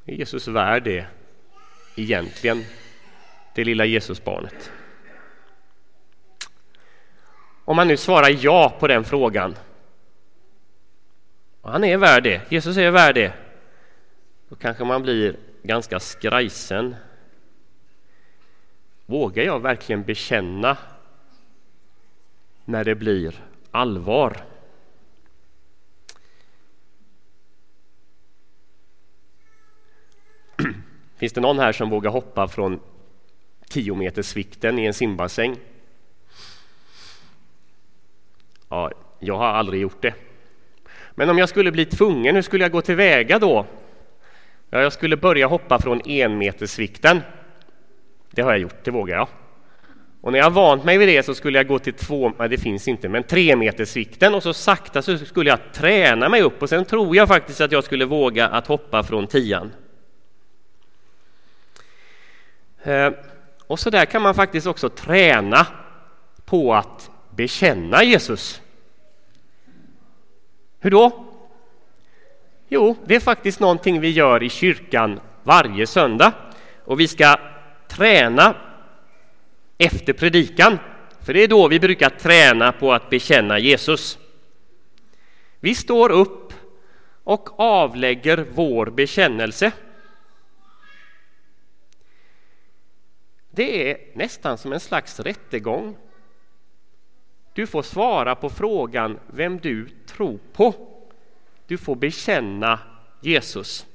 Är 0.05 0.13
Jesus 0.13 0.47
värd 0.47 0.83
det 0.83 1.05
egentligen, 1.95 2.63
det 3.55 3.63
lilla 3.63 3.85
Jesusbarnet? 3.85 4.71
Om 7.65 7.75
man 7.75 7.87
nu 7.87 7.97
svarar 7.97 8.37
ja 8.39 8.77
på 8.79 8.87
den 8.87 9.03
frågan, 9.03 9.55
och 11.61 11.71
han 11.71 11.83
är 11.83 11.97
värd 11.97 12.23
det, 12.23 12.41
Jesus 12.51 12.77
är 12.77 12.91
värd 12.91 13.15
det, 13.15 13.33
då 14.49 14.55
kanske 14.55 14.83
man 14.83 15.01
blir 15.01 15.37
ganska 15.63 15.99
skrajsen. 15.99 16.95
Vågar 19.05 19.43
jag 19.43 19.59
verkligen 19.59 20.03
bekänna 20.03 20.77
när 22.65 22.83
det 22.83 22.95
blir 22.95 23.35
allvar? 23.71 24.54
Finns 31.17 31.33
det 31.33 31.41
någon 31.41 31.59
här 31.59 31.71
som 31.71 31.89
vågar 31.89 32.11
hoppa 32.11 32.47
från 32.47 32.79
10 33.69 33.95
meters 33.95 34.25
svikten 34.25 34.79
i 34.79 34.85
en 34.85 34.93
simbassäng? 34.93 35.57
Ja, 38.69 38.91
jag 39.19 39.37
har 39.37 39.47
aldrig 39.47 39.81
gjort 39.81 40.01
det. 40.01 40.13
Men 41.11 41.29
om 41.29 41.37
jag 41.37 41.49
skulle 41.49 41.71
bli 41.71 41.85
tvungen, 41.85 42.35
hur 42.35 42.41
skulle 42.41 42.63
jag 42.63 42.71
gå 42.71 42.81
tillväga 42.81 43.39
då? 43.39 43.65
Ja, 44.69 44.81
jag 44.81 44.93
skulle 44.93 45.17
börja 45.17 45.47
hoppa 45.47 45.81
från 45.81 46.01
enmetersvikten. 46.05 47.21
Det 48.31 48.41
har 48.41 48.51
jag 48.51 48.59
gjort, 48.59 48.83
det 48.83 48.91
vågar 48.91 49.15
jag. 49.15 49.27
Och 50.21 50.31
när 50.31 50.39
jag 50.39 50.51
vant 50.51 50.83
mig 50.83 50.97
vid 50.97 51.07
det 51.07 51.23
så 51.23 51.35
skulle 51.35 51.59
jag 51.59 51.67
gå 51.67 51.79
till 51.79 51.93
två, 51.93 52.31
nej 52.39 52.49
det 52.49 52.57
finns 52.57 52.87
inte, 52.87 53.09
men 53.09 53.23
tremetersvikten 53.23 54.35
och 54.35 54.43
så 54.43 54.53
sakta 54.53 55.01
så 55.01 55.17
skulle 55.17 55.49
jag 55.49 55.59
träna 55.73 56.29
mig 56.29 56.41
upp 56.41 56.61
och 56.61 56.69
sen 56.69 56.85
tror 56.85 57.15
jag 57.15 57.27
faktiskt 57.27 57.61
att 57.61 57.71
jag 57.71 57.83
skulle 57.83 58.05
våga 58.05 58.47
att 58.47 58.67
hoppa 58.67 59.03
från 59.03 59.27
tian. 59.27 59.71
Eh, 62.74 62.74
Eh, 62.85 63.11
och 63.67 63.79
så 63.79 63.89
där 63.89 64.05
kan 64.05 64.21
man 64.21 64.35
faktiskt 64.35 64.67
också 64.67 64.89
träna 64.89 65.67
på 66.45 66.73
att 66.73 67.11
bekänna 67.29 68.03
Jesus. 68.03 68.61
Hur 70.79 70.91
då? 70.91 71.25
Jo, 72.67 72.95
det 73.05 73.15
är 73.15 73.19
faktiskt 73.19 73.59
någonting 73.59 73.99
vi 73.99 74.09
gör 74.09 74.43
i 74.43 74.49
kyrkan 74.49 75.19
varje 75.43 75.87
söndag 75.87 76.31
och 76.83 76.99
vi 76.99 77.07
ska 77.07 77.35
träna 77.87 78.55
efter 79.77 80.13
predikan, 80.13 80.79
för 81.21 81.33
det 81.33 81.43
är 81.43 81.47
då 81.47 81.67
vi 81.67 81.79
brukar 81.79 82.09
träna 82.09 82.71
på 82.71 82.93
att 82.93 83.09
bekänna 83.09 83.59
Jesus. 83.59 84.17
Vi 85.59 85.75
står 85.75 86.09
upp 86.09 86.53
och 87.23 87.59
avlägger 87.59 88.45
vår 88.53 88.85
bekännelse. 88.85 89.71
Det 93.55 93.91
är 93.91 93.97
nästan 94.13 94.57
som 94.57 94.73
en 94.73 94.79
slags 94.79 95.19
rättegång. 95.19 95.97
Du 97.53 97.67
får 97.67 97.81
svara 97.81 98.35
på 98.35 98.49
frågan 98.49 99.19
vem 99.27 99.57
du 99.57 99.89
tror 100.05 100.39
på. 100.53 100.73
Du 101.67 101.77
får 101.77 101.95
bekänna 101.95 102.79
Jesus. 103.21 103.85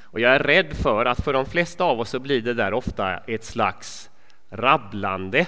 Och 0.00 0.20
jag 0.20 0.34
är 0.34 0.38
rädd 0.38 0.76
för 0.76 1.04
att 1.04 1.24
för 1.24 1.32
de 1.32 1.46
flesta 1.46 1.84
av 1.84 2.00
oss 2.00 2.10
så 2.10 2.18
blir 2.18 2.40
det 2.40 2.54
där 2.54 2.74
ofta 2.74 3.18
ett 3.18 3.44
slags 3.44 4.10
rabblande 4.48 5.46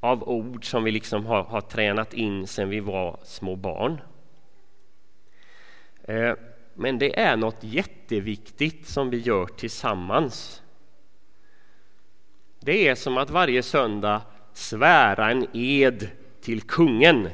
av 0.00 0.28
ord 0.28 0.64
som 0.64 0.84
vi 0.84 0.90
liksom 0.90 1.26
har, 1.26 1.42
har 1.42 1.60
tränat 1.60 2.14
in 2.14 2.46
sedan 2.46 2.68
vi 2.68 2.80
var 2.80 3.20
små 3.22 3.56
barn. 3.56 4.00
Eh, 6.02 6.34
men 6.74 6.98
det 6.98 7.20
är 7.20 7.36
något 7.36 7.64
jätteviktigt 7.64 8.88
som 8.88 9.10
vi 9.10 9.18
gör 9.18 9.46
tillsammans. 9.46 10.62
Det 12.60 12.88
är 12.88 12.94
som 12.94 13.18
att 13.18 13.30
varje 13.30 13.62
söndag 13.62 14.22
svära 14.52 15.30
en 15.30 15.46
ed 15.52 16.08
till 16.40 16.60
kungen. 16.60 17.28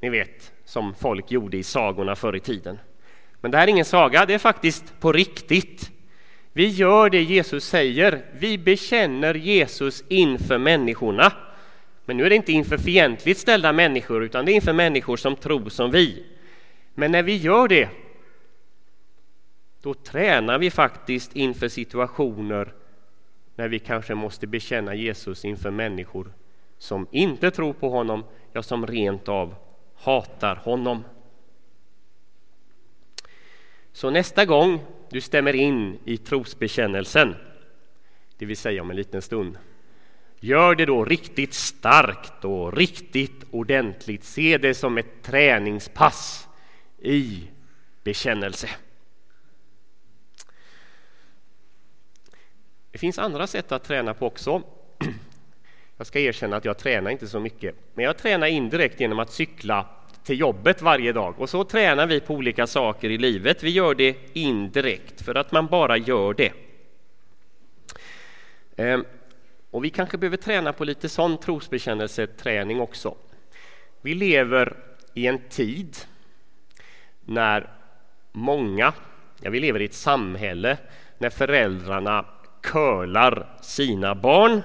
Ni 0.00 0.10
vet, 0.10 0.52
som 0.64 0.94
folk 0.94 1.30
gjorde 1.30 1.56
i 1.56 1.62
sagorna 1.62 2.16
förr 2.16 2.36
i 2.36 2.40
tiden. 2.40 2.78
Men 3.40 3.50
det 3.50 3.58
här 3.58 3.64
är 3.64 3.70
ingen 3.70 3.84
saga, 3.84 4.26
det 4.26 4.34
är 4.34 4.38
faktiskt 4.38 5.00
på 5.00 5.12
riktigt. 5.12 5.90
Vi 6.52 6.68
gör 6.68 7.10
det 7.10 7.22
Jesus 7.22 7.64
säger. 7.64 8.24
Vi 8.32 8.58
bekänner 8.58 9.34
Jesus 9.34 10.04
inför 10.08 10.58
människorna. 10.58 11.32
Men 12.04 12.16
nu 12.16 12.24
är 12.24 12.30
det 12.30 12.36
inte 12.36 12.52
inför 12.52 12.78
fientligt 12.78 13.40
ställda 13.40 13.72
människor, 13.72 14.24
utan 14.24 14.44
det 14.44 14.52
är 14.52 14.54
inför 14.54 14.72
människor 14.72 15.16
som 15.16 15.36
tror 15.36 15.68
som 15.68 15.90
vi. 15.90 16.26
Men 16.94 17.12
när 17.12 17.22
vi 17.22 17.36
gör 17.36 17.68
det, 17.68 17.88
då 19.82 19.94
tränar 19.94 20.58
vi 20.58 20.70
faktiskt 20.70 21.36
inför 21.36 21.68
situationer 21.68 22.72
när 23.56 23.68
vi 23.68 23.78
kanske 23.78 24.14
måste 24.14 24.46
bekänna 24.46 24.94
Jesus 24.94 25.44
inför 25.44 25.70
människor 25.70 26.32
som 26.78 27.06
inte 27.10 27.50
tror 27.50 27.72
på 27.72 27.88
honom, 27.88 28.24
ja, 28.52 28.62
som 28.62 28.86
rent 28.86 29.28
av 29.28 29.54
hatar 29.94 30.56
honom. 30.56 31.04
Så 33.92 34.10
nästa 34.10 34.44
gång 34.44 34.80
du 35.10 35.20
stämmer 35.20 35.54
in 35.54 35.98
i 36.04 36.16
trosbekännelsen, 36.16 37.34
det 38.38 38.46
vill 38.46 38.56
säga 38.56 38.82
om 38.82 38.90
en 38.90 38.96
liten 38.96 39.22
stund, 39.22 39.58
gör 40.40 40.74
det 40.74 40.86
då 40.86 41.04
riktigt 41.04 41.54
starkt 41.54 42.44
och 42.44 42.76
riktigt 42.76 43.44
ordentligt. 43.50 44.24
Se 44.24 44.58
det 44.58 44.74
som 44.74 44.98
ett 44.98 45.22
träningspass 45.22 46.48
i 46.98 47.48
bekännelse. 48.02 48.68
Det 52.94 52.98
finns 52.98 53.18
andra 53.18 53.46
sätt 53.46 53.72
att 53.72 53.84
träna 53.84 54.14
på 54.14 54.26
också. 54.26 54.62
Jag 55.96 56.06
ska 56.06 56.20
erkänna 56.20 56.56
att 56.56 56.64
jag 56.64 56.78
tränar 56.78 57.10
inte 57.10 57.26
så 57.26 57.40
mycket, 57.40 57.74
men 57.94 58.04
jag 58.04 58.18
tränar 58.18 58.46
indirekt 58.46 59.00
genom 59.00 59.18
att 59.18 59.32
cykla 59.32 59.86
till 60.24 60.40
jobbet 60.40 60.82
varje 60.82 61.12
dag 61.12 61.40
och 61.40 61.50
så 61.50 61.64
tränar 61.64 62.06
vi 62.06 62.20
på 62.20 62.34
olika 62.34 62.66
saker 62.66 63.10
i 63.10 63.18
livet. 63.18 63.62
Vi 63.62 63.70
gör 63.70 63.94
det 63.94 64.16
indirekt 64.32 65.22
för 65.22 65.34
att 65.34 65.52
man 65.52 65.66
bara 65.66 65.96
gör 65.96 66.34
det. 66.34 66.52
Ehm, 68.76 69.04
och 69.70 69.84
vi 69.84 69.90
kanske 69.90 70.18
behöver 70.18 70.36
träna 70.36 70.72
på 70.72 70.84
lite 70.84 71.08
sån 71.08 71.38
trosbekännelseträning 71.40 72.80
också. 72.80 73.16
Vi 74.00 74.14
lever 74.14 74.76
i 75.14 75.26
en 75.26 75.38
tid 75.48 75.96
när 77.24 77.70
många, 78.32 78.92
ja 79.40 79.50
vi 79.50 79.60
lever 79.60 79.82
i 79.82 79.84
ett 79.84 79.94
samhälle 79.94 80.78
när 81.18 81.30
föräldrarna 81.30 82.24
curlar 82.64 83.46
sina 83.60 84.14
barn 84.14 84.62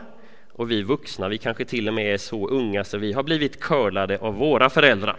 och 0.53 0.71
vi 0.71 0.81
vuxna, 0.81 1.27
vi 1.27 1.37
kanske 1.37 1.65
till 1.65 1.87
och 1.87 1.93
med 1.93 2.13
är 2.13 2.17
så 2.17 2.47
unga 2.47 2.83
så 2.83 2.97
vi 2.97 3.13
har 3.13 3.23
blivit 3.23 3.59
curlade 3.59 4.17
av 4.17 4.35
våra 4.35 4.69
föräldrar. 4.69 5.17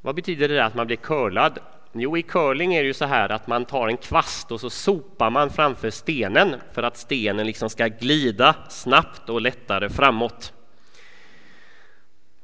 Vad 0.00 0.14
betyder 0.14 0.48
det 0.48 0.64
att 0.64 0.74
man 0.74 0.86
blir 0.86 0.96
curlad? 0.96 1.58
Jo, 1.92 2.16
i 2.16 2.22
curling 2.22 2.74
är 2.74 2.82
det 2.82 2.86
ju 2.86 2.94
så 2.94 3.04
här 3.04 3.28
att 3.28 3.46
man 3.46 3.64
tar 3.64 3.88
en 3.88 3.96
kvast 3.96 4.52
och 4.52 4.60
så 4.60 4.70
sopar 4.70 5.30
man 5.30 5.50
framför 5.50 5.90
stenen 5.90 6.54
för 6.72 6.82
att 6.82 6.96
stenen 6.96 7.46
liksom 7.46 7.70
ska 7.70 7.86
glida 7.86 8.56
snabbt 8.68 9.28
och 9.28 9.40
lättare 9.40 9.88
framåt. 9.88 10.52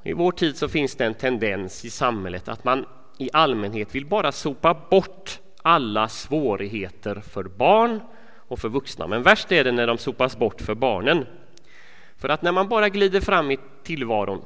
I 0.02 0.12
vår 0.12 0.32
tid 0.32 0.56
så 0.56 0.68
finns 0.68 0.96
det 0.96 1.04
en 1.04 1.14
tendens 1.14 1.84
i 1.84 1.90
samhället 1.90 2.48
att 2.48 2.64
man 2.64 2.86
i 3.18 3.30
allmänhet 3.32 3.94
vill 3.94 4.06
bara 4.06 4.32
sopa 4.32 4.74
bort 4.90 5.38
alla 5.62 6.08
svårigheter 6.08 7.20
för 7.20 7.44
barn 7.44 8.00
och 8.50 8.58
för 8.58 8.68
vuxna. 8.68 9.06
Men 9.06 9.22
värst 9.22 9.52
är 9.52 9.64
det 9.64 9.72
när 9.72 9.86
de 9.86 9.98
sopas 9.98 10.36
bort 10.36 10.60
för 10.60 10.74
barnen. 10.74 11.26
För 12.16 12.28
att 12.28 12.42
när 12.42 12.52
man 12.52 12.68
bara 12.68 12.88
glider 12.88 13.20
fram 13.20 13.50
i 13.50 13.58
tillvaron 13.82 14.42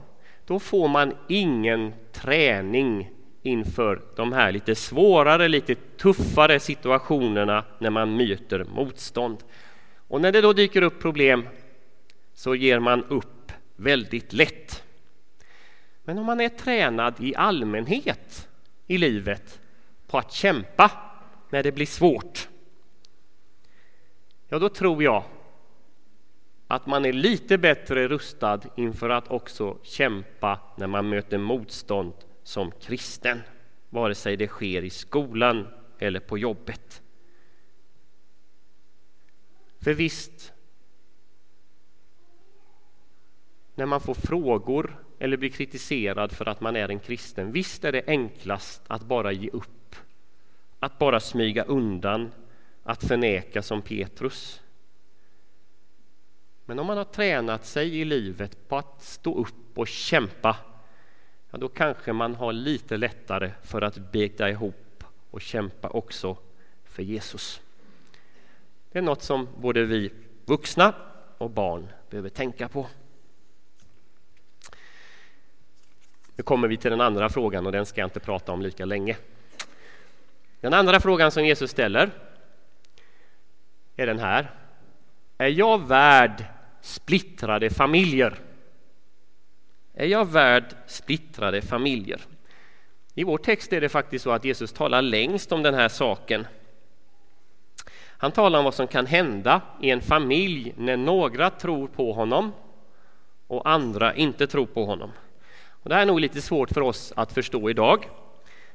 då 0.46 0.58
får 0.58 0.88
man 0.88 1.12
ingen 1.28 1.92
träning 2.12 3.10
inför 3.42 4.02
de 4.16 4.32
här 4.32 4.52
lite 4.52 4.74
svårare, 4.74 5.48
lite 5.48 5.74
tuffare 5.74 6.60
situationerna 6.60 7.64
när 7.78 7.90
man 7.90 8.16
möter 8.16 8.64
motstånd. 8.64 9.38
Och 10.08 10.20
när 10.20 10.32
det 10.32 10.40
då 10.40 10.52
dyker 10.52 10.82
upp 10.82 11.00
problem 11.00 11.48
så 12.34 12.54
ger 12.54 12.78
man 12.78 13.04
upp 13.04 13.52
väldigt 13.76 14.32
lätt. 14.32 14.82
Men 16.04 16.18
om 16.18 16.26
man 16.26 16.40
är 16.40 16.48
tränad 16.48 17.14
i 17.18 17.34
allmänhet 17.36 18.48
i 18.86 18.98
livet 18.98 19.60
på 20.06 20.18
att 20.18 20.32
kämpa 20.32 20.90
när 21.50 21.62
det 21.62 21.72
blir 21.72 21.86
svårt, 21.86 22.48
ja 24.54 24.58
då 24.58 24.68
tror 24.68 25.02
jag 25.02 25.24
att 26.66 26.86
man 26.86 27.04
är 27.04 27.12
lite 27.12 27.58
bättre 27.58 28.08
rustad 28.08 28.60
inför 28.76 29.10
att 29.10 29.30
också 29.30 29.78
kämpa 29.82 30.60
när 30.76 30.86
man 30.86 31.08
möter 31.08 31.38
motstånd 31.38 32.12
som 32.42 32.70
kristen, 32.70 33.40
vare 33.90 34.14
sig 34.14 34.36
det 34.36 34.46
sker 34.48 34.84
i 34.84 34.90
skolan 34.90 35.68
eller 35.98 36.20
på 36.20 36.38
jobbet. 36.38 37.02
För 39.80 39.94
visst, 39.94 40.52
när 43.74 43.86
man 43.86 44.00
får 44.00 44.14
frågor 44.14 45.04
eller 45.18 45.36
blir 45.36 45.50
kritiserad 45.50 46.32
för 46.32 46.48
att 46.48 46.60
man 46.60 46.76
är 46.76 46.88
en 46.88 47.00
kristen, 47.00 47.52
visst 47.52 47.84
är 47.84 47.92
det 47.92 48.04
enklast 48.06 48.82
att 48.86 49.02
bara 49.02 49.32
ge 49.32 49.50
upp, 49.50 49.96
att 50.78 50.98
bara 50.98 51.20
smyga 51.20 51.64
undan, 51.64 52.30
att 52.84 53.04
förneka 53.04 53.62
som 53.62 53.82
Petrus. 53.82 54.60
Men 56.64 56.78
om 56.78 56.86
man 56.86 56.96
har 56.96 57.04
tränat 57.04 57.66
sig 57.66 58.00
i 58.00 58.04
livet 58.04 58.68
på 58.68 58.76
att 58.76 59.02
stå 59.02 59.38
upp 59.38 59.78
och 59.78 59.88
kämpa, 59.88 60.56
ja, 61.50 61.58
då 61.58 61.68
kanske 61.68 62.12
man 62.12 62.34
har 62.34 62.52
lite 62.52 62.96
lättare 62.96 63.52
för 63.62 63.82
att 63.82 64.12
bita 64.12 64.50
ihop 64.50 65.04
och 65.30 65.40
kämpa 65.40 65.88
också 65.88 66.36
för 66.84 67.02
Jesus. 67.02 67.60
Det 68.92 68.98
är 68.98 69.02
något 69.02 69.22
som 69.22 69.48
både 69.58 69.84
vi 69.84 70.12
vuxna 70.44 70.94
och 71.38 71.50
barn 71.50 71.88
behöver 72.10 72.28
tänka 72.28 72.68
på. 72.68 72.86
Nu 76.36 76.42
kommer 76.42 76.68
vi 76.68 76.76
till 76.76 76.90
den 76.90 77.00
andra 77.00 77.28
frågan 77.28 77.66
och 77.66 77.72
den 77.72 77.86
ska 77.86 78.00
jag 78.00 78.06
inte 78.06 78.20
prata 78.20 78.52
om 78.52 78.62
lika 78.62 78.84
länge. 78.84 79.16
Den 80.60 80.74
andra 80.74 81.00
frågan 81.00 81.30
som 81.30 81.44
Jesus 81.44 81.70
ställer 81.70 82.10
är 83.96 84.06
den 84.06 84.18
här. 84.18 84.50
Är 85.38 85.48
jag 85.48 85.88
värd 85.88 86.44
splittrade 86.80 87.70
familjer? 87.70 88.38
Är 89.94 90.06
jag 90.06 90.32
värd 90.32 90.74
splittrade 90.86 91.62
familjer? 91.62 92.20
I 93.14 93.24
vår 93.24 93.38
text 93.38 93.72
är 93.72 93.80
det 93.80 93.88
faktiskt 93.88 94.22
så 94.22 94.30
att 94.30 94.44
Jesus 94.44 94.72
talar 94.72 95.02
längst 95.02 95.52
om 95.52 95.62
den 95.62 95.74
här 95.74 95.88
saken. 95.88 96.46
Han 98.24 98.32
talar 98.32 98.58
om 98.58 98.64
vad 98.64 98.74
som 98.74 98.86
kan 98.86 99.06
hända 99.06 99.60
i 99.80 99.90
en 99.90 100.00
familj 100.00 100.74
när 100.76 100.96
några 100.96 101.50
tror 101.50 101.86
på 101.86 102.12
honom 102.12 102.52
och 103.46 103.68
andra 103.68 104.14
inte 104.14 104.46
tror 104.46 104.66
på 104.66 104.84
honom. 104.84 105.12
Och 105.68 105.88
det 105.88 105.94
här 105.94 106.02
är 106.02 106.06
nog 106.06 106.20
lite 106.20 106.42
svårt 106.42 106.70
för 106.70 106.80
oss 106.80 107.12
att 107.16 107.32
förstå 107.32 107.70
idag. 107.70 108.08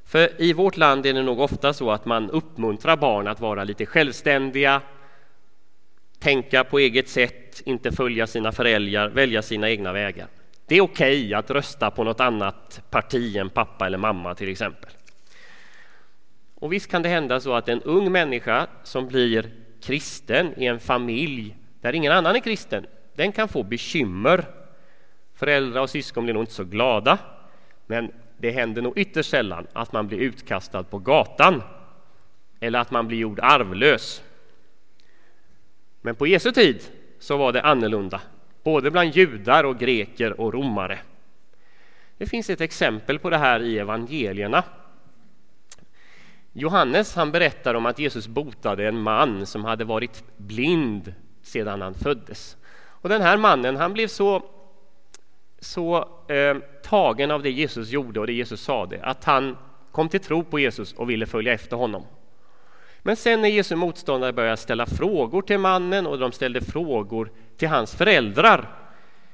För 0.04 0.42
i 0.42 0.54
vårt 0.54 0.78
land 0.78 1.06
är 1.06 1.14
det 1.14 1.24
nog 1.24 1.40
ofta 1.40 1.74
så 1.74 1.92
att 1.92 2.06
man 2.06 2.30
uppmuntrar 2.30 2.98
barn 2.98 3.28
att 3.28 3.40
vara 3.40 3.64
lite 3.64 3.86
självständiga, 3.86 4.82
tänka 6.20 6.64
på 6.64 6.80
eget 6.80 7.10
sätt, 7.10 7.62
inte 7.66 7.92
följa 7.92 8.28
sina 8.28 8.52
föräldrar, 8.52 9.10
välja 9.10 9.42
sina 9.42 9.70
egna 9.70 9.94
vägar. 9.94 10.28
Det 10.66 10.76
är 10.76 10.82
okej 10.82 11.26
okay 11.26 11.34
att 11.34 11.52
rösta 11.52 11.92
på 11.92 12.04
något 12.04 12.20
annat 12.20 12.82
parti 12.90 13.36
än 13.38 13.50
pappa 13.50 13.86
eller 13.86 13.98
mamma 13.98 14.36
till 14.36 14.50
exempel. 14.50 14.92
Och 16.56 16.74
visst 16.74 16.92
kan 16.92 17.02
det 17.02 17.10
hända 17.10 17.40
så 17.40 17.54
att 17.54 17.70
en 17.70 17.82
ung 17.82 18.12
människa 18.12 18.68
som 18.84 19.08
blir 19.08 19.52
kristen 19.82 20.54
i 20.62 20.66
en 20.66 20.80
familj 20.80 21.56
där 21.82 21.94
ingen 21.94 22.12
annan 22.12 22.36
är 22.36 22.40
kristen, 22.40 22.86
den 23.16 23.32
kan 23.32 23.48
få 23.48 23.64
bekymmer. 23.64 24.46
Föräldrar 25.36 25.82
och 25.82 25.90
syskon 25.90 26.24
blir 26.24 26.34
nog 26.34 26.44
inte 26.44 26.54
så 26.54 26.64
glada, 26.64 27.18
men 27.88 28.12
det 28.38 28.52
händer 28.52 28.82
nog 28.82 28.98
ytterst 28.98 29.30
sällan 29.30 29.68
att 29.74 29.94
man 29.94 30.08
blir 30.08 30.18
utkastad 30.18 30.84
på 30.84 31.00
gatan 31.00 31.64
eller 32.60 32.80
att 32.80 32.92
man 32.92 33.08
blir 33.08 33.18
gjord 33.18 33.40
arvlös. 33.40 34.24
Men 36.02 36.16
på 36.16 36.28
Jesu 36.28 36.52
tid 36.52 36.84
så 37.20 37.38
var 37.38 37.52
det 37.52 37.62
annorlunda, 37.62 38.22
både 38.64 38.92
bland 38.92 39.16
judar 39.16 39.64
och 39.64 39.80
greker 39.80 40.42
och 40.42 40.54
romare. 40.54 41.00
Det 42.18 42.26
finns 42.26 42.50
ett 42.50 42.62
exempel 42.62 43.20
på 43.20 43.30
det 43.30 43.38
här 43.38 43.60
i 43.60 43.80
evangelierna. 43.80 44.64
Johannes 46.54 47.16
han 47.16 47.32
berättar 47.32 47.74
om 47.74 47.86
att 47.86 48.00
Jesus 48.00 48.28
botade 48.28 48.88
en 48.88 49.02
man 49.02 49.46
som 49.46 49.66
hade 49.66 49.86
varit 49.86 50.24
blind 50.38 51.14
sedan 51.42 51.82
han 51.82 51.94
föddes. 51.94 52.58
Och 52.88 53.10
den 53.10 53.22
här 53.22 53.38
mannen 53.38 53.76
han 53.76 53.94
blev 53.94 54.08
så, 54.08 54.44
så 55.60 55.98
eh, 56.28 56.58
tagen 56.84 57.32
av 57.32 57.44
det 57.44 57.52
Jesus 57.52 57.90
gjorde 57.90 58.20
och 58.20 58.28
det 58.28 58.34
Jesus 58.34 58.62
sade 58.62 59.04
att 59.04 59.24
han 59.24 59.58
kom 59.92 60.10
till 60.10 60.20
tro 60.20 60.44
på 60.44 60.60
Jesus 60.60 60.94
och 60.94 61.10
ville 61.10 61.26
följa 61.26 61.54
efter 61.54 61.78
honom. 61.78 62.04
Men 63.04 63.16
sen 63.16 63.42
när 63.42 63.50
Jesu 63.50 63.76
motståndare 63.76 64.34
började 64.34 64.58
ställa 64.58 64.86
frågor 64.86 65.42
till 65.42 65.58
mannen 65.58 66.08
och 66.08 66.20
de 66.20 66.32
ställde 66.32 66.62
frågor 66.62 67.32
till 67.58 67.68
hans 67.68 67.96
föräldrar, 67.96 68.70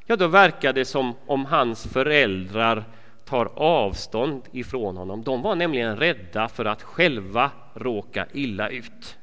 ja 0.05 0.15
då 0.15 0.27
verkade 0.27 0.81
det 0.81 0.85
som 0.85 1.13
om 1.25 1.45
hans 1.45 1.87
föräldrar 1.87 2.83
tar 3.25 3.45
avstånd 3.55 4.41
ifrån 4.51 4.97
honom. 4.97 5.23
De 5.23 5.41
var 5.41 5.55
nämligen 5.55 5.97
rädda 5.97 6.47
för 6.47 6.65
att 6.65 6.83
själva 6.83 7.51
råka 7.73 8.27
illa 8.33 8.69
ut. 8.69 9.17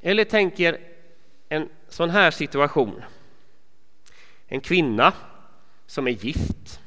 Eller 0.00 0.24
tänk 0.24 0.60
er 0.60 0.78
en 1.48 1.68
sån 1.88 2.10
här 2.10 2.30
situation. 2.30 3.02
En 4.46 4.60
kvinna 4.60 5.12
som 5.86 6.06
är 6.06 6.10
gift. 6.10 6.80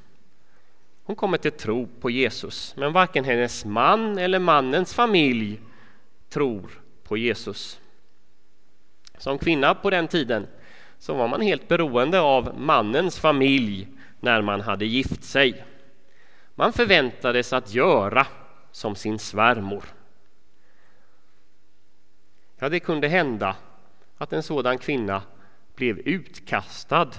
Hon 1.04 1.16
kommer 1.16 1.38
till 1.38 1.52
tro 1.52 1.88
på 2.02 2.10
Jesus, 2.10 2.74
men 2.78 2.94
varken 2.94 3.26
hennes 3.26 3.66
man 3.66 4.18
eller 4.18 4.40
mannens 4.40 4.94
familj 4.94 5.60
tror 6.34 6.82
på 7.04 7.18
Jesus. 7.18 7.80
Som 9.18 9.38
kvinna 9.38 9.76
på 9.76 9.90
den 9.90 10.08
tiden 10.08 10.48
så 10.98 11.14
var 11.14 11.28
man 11.28 11.42
helt 11.42 11.68
beroende 11.68 12.20
av 12.20 12.60
mannens 12.60 13.20
familj 13.20 13.88
när 14.20 14.42
man 14.42 14.62
hade 14.62 14.86
gift 14.86 15.24
sig. 15.24 15.66
Man 16.56 16.74
förväntades 16.74 17.54
att 17.54 17.74
göra 17.74 18.28
som 18.72 18.96
sin 18.96 19.20
svärmor. 19.20 19.84
Ja, 22.60 22.70
det 22.70 22.80
kunde 22.80 23.08
hända 23.08 23.56
att 24.18 24.34
en 24.34 24.44
sådan 24.44 24.78
kvinna 24.78 25.22
blev 25.76 26.00
utkastad 26.00 27.10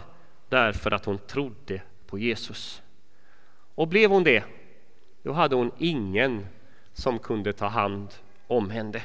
därför 0.49 0.91
att 0.91 1.05
hon 1.05 1.19
trodde 1.19 1.83
på 2.07 2.19
Jesus. 2.19 2.83
Och 3.75 3.89
blev 3.89 4.11
hon 4.11 4.25
det, 4.25 4.45
då 5.23 5.33
hade 5.33 5.57
hon 5.57 5.73
ingen 5.79 6.47
som 6.93 7.19
kunde 7.19 7.53
ta 7.53 7.67
hand 7.67 8.15
om 8.47 8.71
henne. 8.71 9.03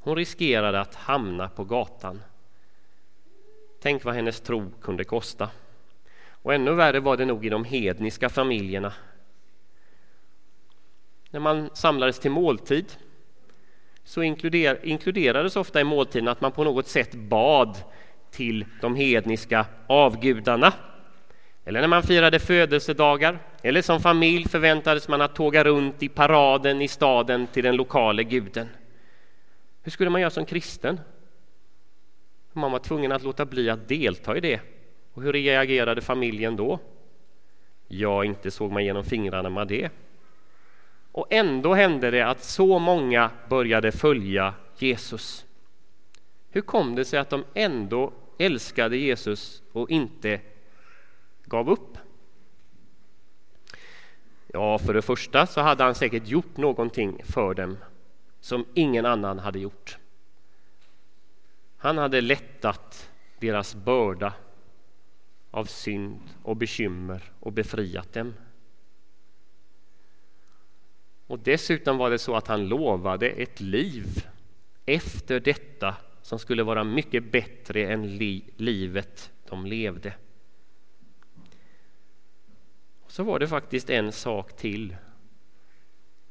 Hon 0.00 0.16
riskerade 0.16 0.80
att 0.80 0.94
hamna 0.94 1.48
på 1.48 1.64
gatan. 1.64 2.22
Tänk 3.80 4.04
vad 4.04 4.14
hennes 4.14 4.40
tro 4.40 4.70
kunde 4.80 5.04
kosta. 5.04 5.50
Och 6.28 6.54
ännu 6.54 6.74
värre 6.74 7.00
var 7.00 7.16
det 7.16 7.24
nog 7.24 7.46
i 7.46 7.48
de 7.48 7.64
hedniska 7.64 8.28
familjerna. 8.28 8.92
När 11.30 11.40
man 11.40 11.70
samlades 11.74 12.18
till 12.18 12.30
måltid 12.30 12.96
så 14.04 14.22
inkluderades 14.82 15.56
ofta 15.56 15.80
i 15.80 15.84
måltiden 15.84 16.28
att 16.28 16.40
man 16.40 16.52
på 16.52 16.64
något 16.64 16.86
sätt 16.86 17.14
bad 17.14 17.78
till 18.30 18.64
de 18.80 18.96
hedniska 18.96 19.66
avgudarna. 19.86 20.72
Eller 21.68 21.80
när 21.80 21.88
man 21.88 22.02
firade 22.02 22.38
födelsedagar, 22.38 23.38
eller 23.62 23.82
som 23.82 24.00
familj 24.00 24.48
förväntades 24.48 25.08
man 25.08 25.20
att 25.20 25.34
tåga 25.34 25.64
runt 25.64 26.02
i 26.02 26.08
paraden 26.08 26.82
i 26.82 26.88
staden 26.88 27.46
till 27.46 27.64
den 27.64 27.76
lokale 27.76 28.24
guden. 28.24 28.68
Hur 29.82 29.90
skulle 29.90 30.10
man 30.10 30.20
göra 30.20 30.30
som 30.30 30.44
kristen? 30.44 31.00
Man 32.52 32.72
var 32.72 32.78
tvungen 32.78 33.12
att 33.12 33.22
låta 33.22 33.46
bli 33.46 33.70
att 33.70 33.88
delta 33.88 34.36
i 34.36 34.40
det 34.40 34.60
och 35.12 35.22
hur 35.22 35.32
reagerade 35.32 36.00
familjen 36.00 36.56
då? 36.56 36.78
Ja, 37.88 38.24
inte 38.24 38.50
såg 38.50 38.72
man 38.72 38.84
genom 38.84 39.04
fingrarna 39.04 39.50
med 39.50 39.68
det. 39.68 39.90
Och 41.12 41.26
ändå 41.30 41.74
hände 41.74 42.10
det 42.10 42.22
att 42.22 42.44
så 42.44 42.78
många 42.78 43.30
började 43.48 43.92
följa 43.92 44.54
Jesus. 44.78 45.46
Hur 46.50 46.60
kom 46.60 46.94
det 46.94 47.04
sig 47.04 47.18
att 47.18 47.30
de 47.30 47.44
ändå 47.54 48.12
älskade 48.38 48.96
Jesus 48.96 49.62
och 49.72 49.90
inte 49.90 50.40
gav 51.46 51.70
upp? 51.70 51.98
Ja, 54.46 54.78
för 54.78 54.94
det 54.94 55.02
första 55.02 55.46
så 55.46 55.60
hade 55.60 55.84
han 55.84 55.94
säkert 55.94 56.28
gjort 56.28 56.56
någonting 56.56 57.22
för 57.24 57.54
dem 57.54 57.76
som 58.40 58.64
ingen 58.74 59.06
annan 59.06 59.38
hade 59.38 59.58
gjort. 59.58 59.98
Han 61.76 61.98
hade 61.98 62.20
lättat 62.20 63.10
deras 63.38 63.74
börda 63.74 64.32
av 65.50 65.64
synd 65.64 66.20
och 66.42 66.56
bekymmer 66.56 67.22
och 67.40 67.52
befriat 67.52 68.12
dem. 68.12 68.34
Och 71.26 71.38
dessutom 71.38 71.98
var 71.98 72.10
det 72.10 72.18
så 72.18 72.36
att 72.36 72.48
han 72.48 72.68
lovade 72.68 73.28
ett 73.28 73.60
liv 73.60 74.26
efter 74.86 75.40
detta 75.40 75.94
som 76.22 76.38
skulle 76.38 76.62
vara 76.62 76.84
mycket 76.84 77.32
bättre 77.32 77.92
än 77.92 78.16
li 78.16 78.44
livet 78.56 79.32
de 79.48 79.66
levde. 79.66 80.14
Så 83.16 83.22
var 83.22 83.38
det 83.38 83.48
faktiskt 83.48 83.90
en 83.90 84.12
sak 84.12 84.56
till. 84.56 84.96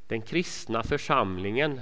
Den 0.08 0.22
kristna 0.22 0.84
församlingen 0.84 1.82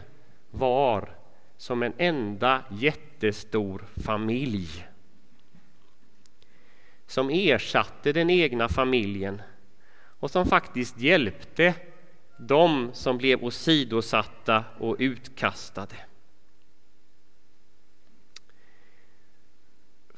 var 0.51 1.17
som 1.57 1.83
en 1.83 1.93
enda 1.97 2.63
jättestor 2.71 3.85
familj 4.05 4.87
som 7.07 7.29
ersatte 7.29 8.13
den 8.13 8.29
egna 8.29 8.69
familjen 8.69 9.41
och 9.95 10.31
som 10.31 10.45
faktiskt 10.45 10.99
hjälpte 10.99 11.73
dem 12.37 12.89
som 12.93 13.17
blev 13.17 13.43
åsidosatta 13.43 14.63
och 14.79 14.95
utkastade. 14.99 15.95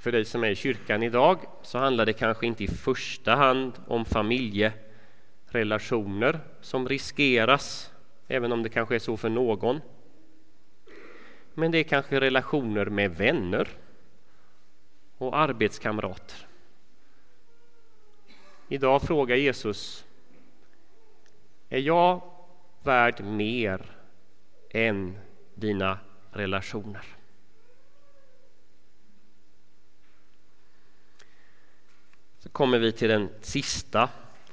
För 0.05 0.11
dig 0.11 0.25
som 0.25 0.43
är 0.43 0.49
i 0.49 0.55
kyrkan 0.55 1.03
idag 1.03 1.39
så 1.61 1.77
handlar 1.77 2.05
det 2.05 2.13
kanske 2.13 2.45
inte 2.45 2.63
i 2.63 2.67
första 2.67 3.35
hand 3.35 3.73
om 3.87 4.05
familjerelationer 4.05 6.39
som 6.61 6.89
riskeras, 6.89 7.91
även 8.27 8.51
om 8.51 8.63
det 8.63 8.69
kanske 8.69 8.95
är 8.95 8.99
så 8.99 9.17
för 9.17 9.29
någon. 9.29 9.81
Men 11.53 11.71
det 11.71 11.77
är 11.77 11.83
kanske 11.83 12.19
relationer 12.19 12.85
med 12.85 13.15
vänner 13.15 13.67
och 15.17 15.37
arbetskamrater. 15.37 16.47
Idag 18.67 19.01
frågar 19.01 19.35
Jesus 19.35 20.05
Är 21.69 21.79
jag 21.79 22.21
värd 22.83 23.23
mer 23.23 23.85
än 24.69 25.17
dina 25.55 25.99
relationer? 26.31 27.14
så 32.45 32.49
kommer 32.51 32.79
vi 32.79 32.91
till 32.91 33.09
den 33.09 33.29
sista 33.41 34.09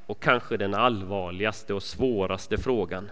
och 0.06 0.22
kanske 0.22 0.56
den 0.56 0.74
allvarligaste 0.74 1.74
och 1.74 1.82
svåraste 1.82 2.58
frågan. 2.58 3.10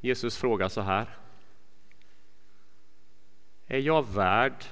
Jesus 0.00 0.36
frågar 0.36 0.68
så 0.68 0.80
här. 0.80 1.18
Är 3.66 3.78
jag 3.78 4.14
värd 4.14 4.64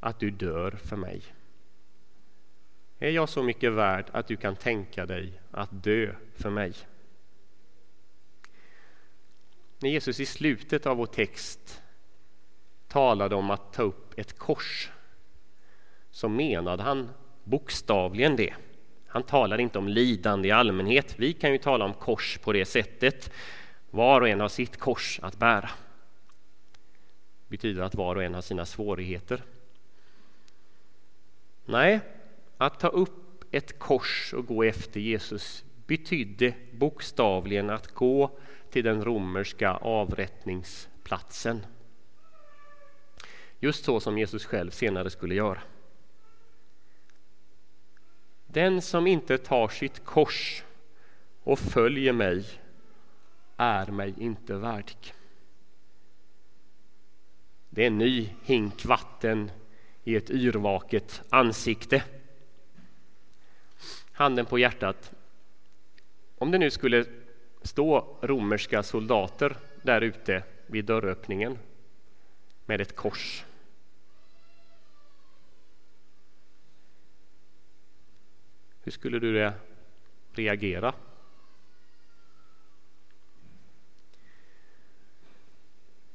att 0.00 0.20
du 0.20 0.30
dör 0.30 0.70
för 0.70 0.96
mig? 0.96 1.22
Är 2.98 3.10
jag 3.10 3.28
så 3.28 3.42
mycket 3.42 3.72
värd 3.72 4.06
att 4.12 4.28
du 4.28 4.36
kan 4.36 4.56
tänka 4.56 5.06
dig 5.06 5.40
att 5.50 5.82
dö 5.82 6.14
för 6.34 6.50
mig? 6.50 6.74
När 9.78 9.90
Jesus 9.90 10.20
i 10.20 10.26
slutet 10.26 10.86
av 10.86 10.96
vår 10.96 11.06
text 11.06 11.82
talade 12.88 13.34
om 13.34 13.50
att 13.50 13.72
ta 13.72 13.82
upp 13.82 14.18
ett 14.18 14.38
kors 14.38 14.90
så 16.16 16.28
menade 16.28 16.82
han 16.82 17.10
bokstavligen 17.44 18.36
det. 18.36 18.54
Han 19.06 19.22
talade 19.22 19.62
inte 19.62 19.78
om 19.78 19.88
lidande 19.88 20.48
i 20.48 20.50
allmänhet. 20.50 21.14
Vi 21.18 21.32
kan 21.32 21.52
ju 21.52 21.58
tala 21.58 21.84
om 21.84 21.94
kors 21.94 22.38
på 22.38 22.52
det 22.52 22.64
sättet. 22.64 23.30
Var 23.90 24.20
och 24.20 24.28
en 24.28 24.40
har 24.40 24.48
sitt 24.48 24.76
kors 24.76 25.20
att 25.22 25.38
bära. 25.38 25.70
Det 27.46 27.48
betyder 27.48 27.82
att 27.82 27.94
var 27.94 28.16
och 28.16 28.22
en 28.24 28.34
har 28.34 28.40
sina 28.40 28.66
svårigheter. 28.66 29.42
Nej, 31.64 32.00
att 32.56 32.80
ta 32.80 32.88
upp 32.88 33.44
ett 33.50 33.78
kors 33.78 34.34
och 34.36 34.46
gå 34.46 34.62
efter 34.62 35.00
Jesus 35.00 35.64
betydde 35.86 36.54
bokstavligen 36.72 37.70
att 37.70 37.94
gå 37.94 38.38
till 38.70 38.84
den 38.84 39.04
romerska 39.04 39.70
avrättningsplatsen. 39.72 41.66
Just 43.60 43.84
så 43.84 44.00
som 44.00 44.18
Jesus 44.18 44.44
själv 44.44 44.70
senare 44.70 45.10
skulle 45.10 45.34
göra. 45.34 45.62
Den 48.56 48.82
som 48.82 49.06
inte 49.06 49.38
tar 49.38 49.68
sitt 49.68 50.04
kors 50.04 50.64
och 51.42 51.58
följer 51.58 52.12
mig 52.12 52.46
är 53.56 53.86
mig 53.86 54.14
inte 54.18 54.54
värdig. 54.54 55.14
Det 57.70 57.82
är 57.82 57.86
en 57.86 57.98
ny 57.98 58.30
hink 58.44 58.84
vatten 58.84 59.50
i 60.04 60.16
ett 60.16 60.30
yrvaket 60.30 61.22
ansikte. 61.30 62.04
Handen 64.12 64.46
på 64.46 64.58
hjärtat. 64.58 65.12
Om 66.38 66.50
det 66.50 66.58
nu 66.58 66.70
skulle 66.70 67.04
stå 67.62 68.18
romerska 68.22 68.82
soldater 68.82 69.56
där 69.82 70.00
ute 70.00 70.42
vid 70.66 70.84
dörröppningen 70.84 71.58
med 72.66 72.80
ett 72.80 72.96
kors. 72.96 73.45
Hur 78.86 78.92
skulle 78.92 79.18
du 79.18 79.52
reagera? 80.32 80.94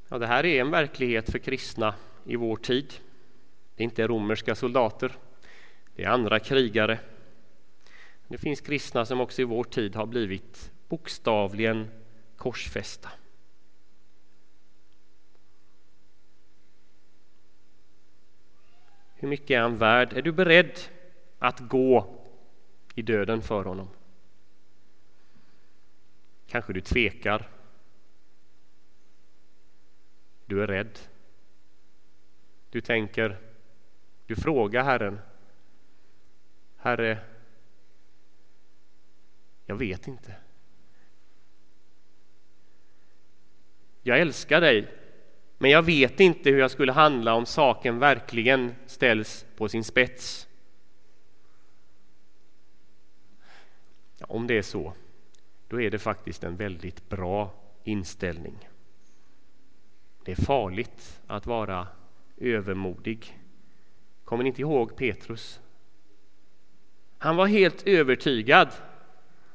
Ja, 0.09 0.17
det 0.17 0.27
här 0.27 0.45
är 0.45 0.61
en 0.61 0.71
verklighet 0.71 1.31
för 1.31 1.39
kristna 1.39 1.95
i 2.25 2.35
vår 2.35 2.55
tid. 2.55 2.93
Det 3.75 3.83
är 3.83 3.85
inte 3.85 4.07
romerska 4.07 4.55
soldater, 4.55 5.11
det 5.95 6.03
är 6.03 6.09
andra 6.09 6.39
krigare. 6.39 6.99
Det 8.27 8.37
finns 8.37 8.61
kristna 8.61 9.05
som 9.05 9.21
också 9.21 9.41
i 9.41 9.45
vår 9.45 9.63
tid 9.63 9.95
har 9.95 10.05
blivit 10.05 10.71
bokstavligen 10.87 11.87
korsfästa. 12.37 13.09
Hur 19.15 19.27
mycket 19.27 19.51
är 19.51 19.59
han 19.59 19.77
värd? 19.77 20.13
Är 20.13 20.21
du 20.21 20.31
beredd 20.31 20.79
att 21.39 21.59
gå 21.59 22.20
i 22.95 23.01
döden 23.01 23.41
för 23.41 23.65
honom? 23.65 23.89
Kanske 26.47 26.73
du 26.73 26.81
tvekar. 26.81 27.49
Du 30.45 30.63
är 30.63 30.67
rädd. 30.67 30.99
Du 32.69 32.81
tänker, 32.81 33.37
du 34.25 34.35
frågar 34.35 34.83
Herren. 34.83 35.19
Herre, 36.77 37.17
jag 39.65 39.75
vet 39.75 40.07
inte. 40.07 40.35
Jag 44.03 44.19
älskar 44.19 44.61
dig, 44.61 44.87
men 45.57 45.71
jag 45.71 45.83
vet 45.83 46.19
inte 46.19 46.49
hur 46.49 46.59
jag 46.59 46.71
skulle 46.71 46.91
handla 46.91 47.33
om 47.33 47.45
saken 47.45 47.99
verkligen 47.99 48.75
ställs 48.85 49.45
på 49.57 49.69
sin 49.69 49.83
spets. 49.83 50.47
Ja, 54.21 54.27
om 54.29 54.47
det 54.47 54.57
är 54.57 54.61
så, 54.61 54.93
då 55.67 55.81
är 55.81 55.89
det 55.89 55.99
faktiskt 55.99 56.43
en 56.43 56.55
väldigt 56.55 57.09
bra 57.09 57.53
inställning. 57.83 58.69
Det 60.25 60.31
är 60.31 60.35
farligt 60.35 61.21
att 61.27 61.45
vara 61.45 61.87
övermodig. 62.37 63.39
Kommer 64.23 64.43
ni 64.43 64.47
inte 64.47 64.61
ihåg 64.61 64.95
Petrus? 64.95 65.59
Han 67.17 67.35
var 67.35 67.45
helt 67.47 67.87
övertygad 67.87 68.69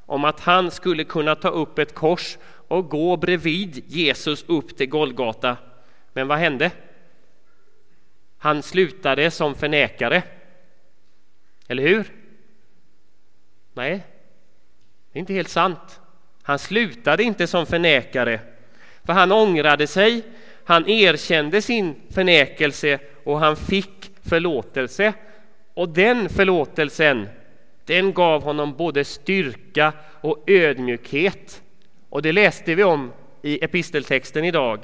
om 0.07 0.25
att 0.25 0.41
han 0.41 0.71
skulle 0.71 1.05
kunna 1.05 1.35
ta 1.35 1.49
upp 1.49 1.79
ett 1.79 1.95
kors 1.95 2.39
och 2.69 2.91
gå 2.91 3.17
bredvid 3.17 3.85
Jesus 3.87 4.45
upp 4.49 4.77
till 4.77 4.89
Golgata. 4.89 5.57
Men 6.13 6.29
vad 6.29 6.39
hände? 6.39 6.71
Han 8.39 8.63
slutade 8.63 9.31
som 9.31 9.55
förnekare. 9.55 10.23
Eller 11.69 11.83
hur? 11.83 12.13
Nej, 13.75 14.07
det 15.17 15.19
är 15.19 15.21
inte 15.21 15.33
helt 15.33 15.49
sant. 15.49 16.01
Han 16.43 16.59
slutade 16.59 17.23
inte 17.23 17.47
som 17.47 17.67
förnekare, 17.67 18.41
för 19.05 19.13
han 19.13 19.33
ångrade 19.33 19.87
sig, 19.87 20.23
han 20.65 20.89
erkände 20.89 21.63
sin 21.63 21.95
förnekelse 22.11 22.99
och 23.25 23.39
han 23.39 23.57
fick 23.57 24.11
förlåtelse. 24.23 25.13
Och 25.75 25.89
den 25.89 26.29
förlåtelsen, 26.29 27.29
den 27.85 28.13
gav 28.13 28.43
honom 28.43 28.77
både 28.77 29.05
styrka 29.05 29.93
och 30.21 30.45
ödmjukhet. 30.47 31.63
Och 32.09 32.23
det 32.23 32.33
läste 32.33 32.75
vi 32.75 32.85
om 32.85 33.13
i 33.43 33.65
episteltexten 33.65 34.45
idag. 34.45 34.81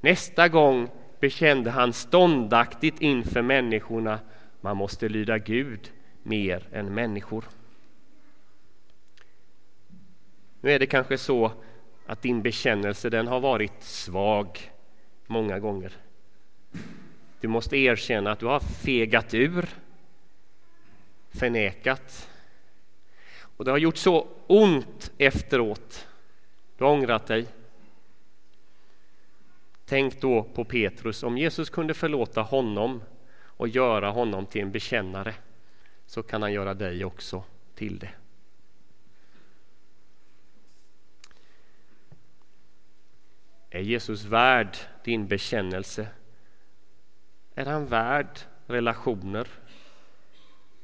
Nästa 0.00 0.48
gång 0.48 0.88
bekände 1.20 1.70
han 1.70 1.92
ståndaktigt 1.92 3.00
inför 3.00 3.42
människorna 3.42 4.18
man 4.60 4.76
måste 4.76 5.08
lyda 5.08 5.38
Gud 5.38 5.92
mer 6.22 6.68
än 6.72 6.94
människor. 6.94 7.44
Nu 10.60 10.72
är 10.72 10.78
det 10.78 10.86
kanske 10.86 11.18
så 11.18 11.52
att 12.06 12.22
din 12.22 12.42
bekännelse 12.42 13.10
den 13.10 13.26
har 13.26 13.40
varit 13.40 13.82
svag 13.82 14.72
många 15.26 15.58
gånger. 15.58 15.92
Du 17.40 17.48
måste 17.48 17.76
erkänna 17.76 18.32
att 18.32 18.38
du 18.38 18.46
har 18.46 18.60
fegat 18.60 19.34
ur, 19.34 19.68
förnekat. 21.30 22.30
Och 23.40 23.64
det 23.64 23.70
har 23.70 23.78
gjort 23.78 23.96
så 23.96 24.28
ont 24.46 25.12
efteråt. 25.18 26.08
Du 26.76 26.84
har 26.84 26.92
ångrat 26.92 27.26
dig. 27.26 27.46
Tänk 29.86 30.20
då 30.20 30.42
på 30.42 30.64
Petrus, 30.64 31.22
om 31.22 31.38
Jesus 31.38 31.70
kunde 31.70 31.94
förlåta 31.94 32.42
honom 32.42 33.02
och 33.40 33.68
göra 33.68 34.10
honom 34.10 34.46
till 34.46 34.60
en 34.60 34.72
bekännare 34.72 35.34
så 36.06 36.22
kan 36.22 36.42
han 36.42 36.52
göra 36.52 36.74
dig 36.74 37.04
också 37.04 37.44
till 37.74 37.98
det. 37.98 38.10
Är 43.78 43.82
Jesus 43.82 44.24
värd 44.24 44.76
din 45.04 45.26
bekännelse? 45.26 46.08
Är 47.54 47.66
han 47.66 47.86
värd 47.86 48.38
relationer? 48.66 49.48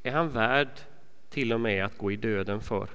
Är 0.03 0.13
han 0.13 0.29
värd 0.29 0.69
till 1.31 1.53
och 1.53 1.61
med 1.61 1.85
att 1.85 1.99
gå 1.99 2.13
i 2.13 2.17
döden 2.17 2.61
för? 2.61 2.89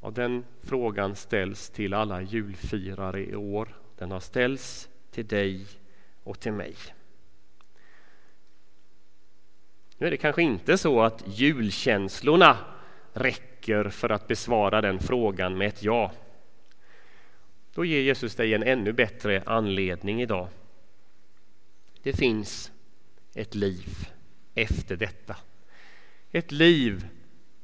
Och 0.00 0.12
den 0.12 0.44
frågan 0.60 1.14
ställs 1.14 1.70
till 1.70 1.94
alla 1.94 2.22
julfirare 2.22 3.24
i 3.24 3.36
år. 3.36 3.68
Den 3.98 4.10
har 4.10 4.20
ställts 4.20 4.88
till 5.10 5.26
dig 5.26 5.66
och 6.24 6.40
till 6.40 6.52
mig. 6.52 6.74
Nu 9.98 10.06
är 10.06 10.10
det 10.10 10.16
kanske 10.16 10.42
inte 10.42 10.78
så 10.78 11.02
att 11.02 11.24
julkänslorna 11.26 12.56
räcker 13.12 13.88
för 13.88 14.08
att 14.08 14.28
besvara 14.28 14.80
den 14.80 14.98
frågan 14.98 15.58
med 15.58 15.68
ett 15.68 15.82
ja. 15.82 16.12
Då 17.76 17.84
ger 17.84 18.00
Jesus 18.00 18.34
dig 18.34 18.54
en 18.54 18.62
ännu 18.62 18.92
bättre 18.92 19.42
anledning 19.46 20.22
idag. 20.22 20.48
Det 22.02 22.12
finns 22.12 22.72
ett 23.34 23.54
liv 23.54 24.08
efter 24.54 24.96
detta. 24.96 25.36
Ett 26.32 26.52
liv 26.52 27.08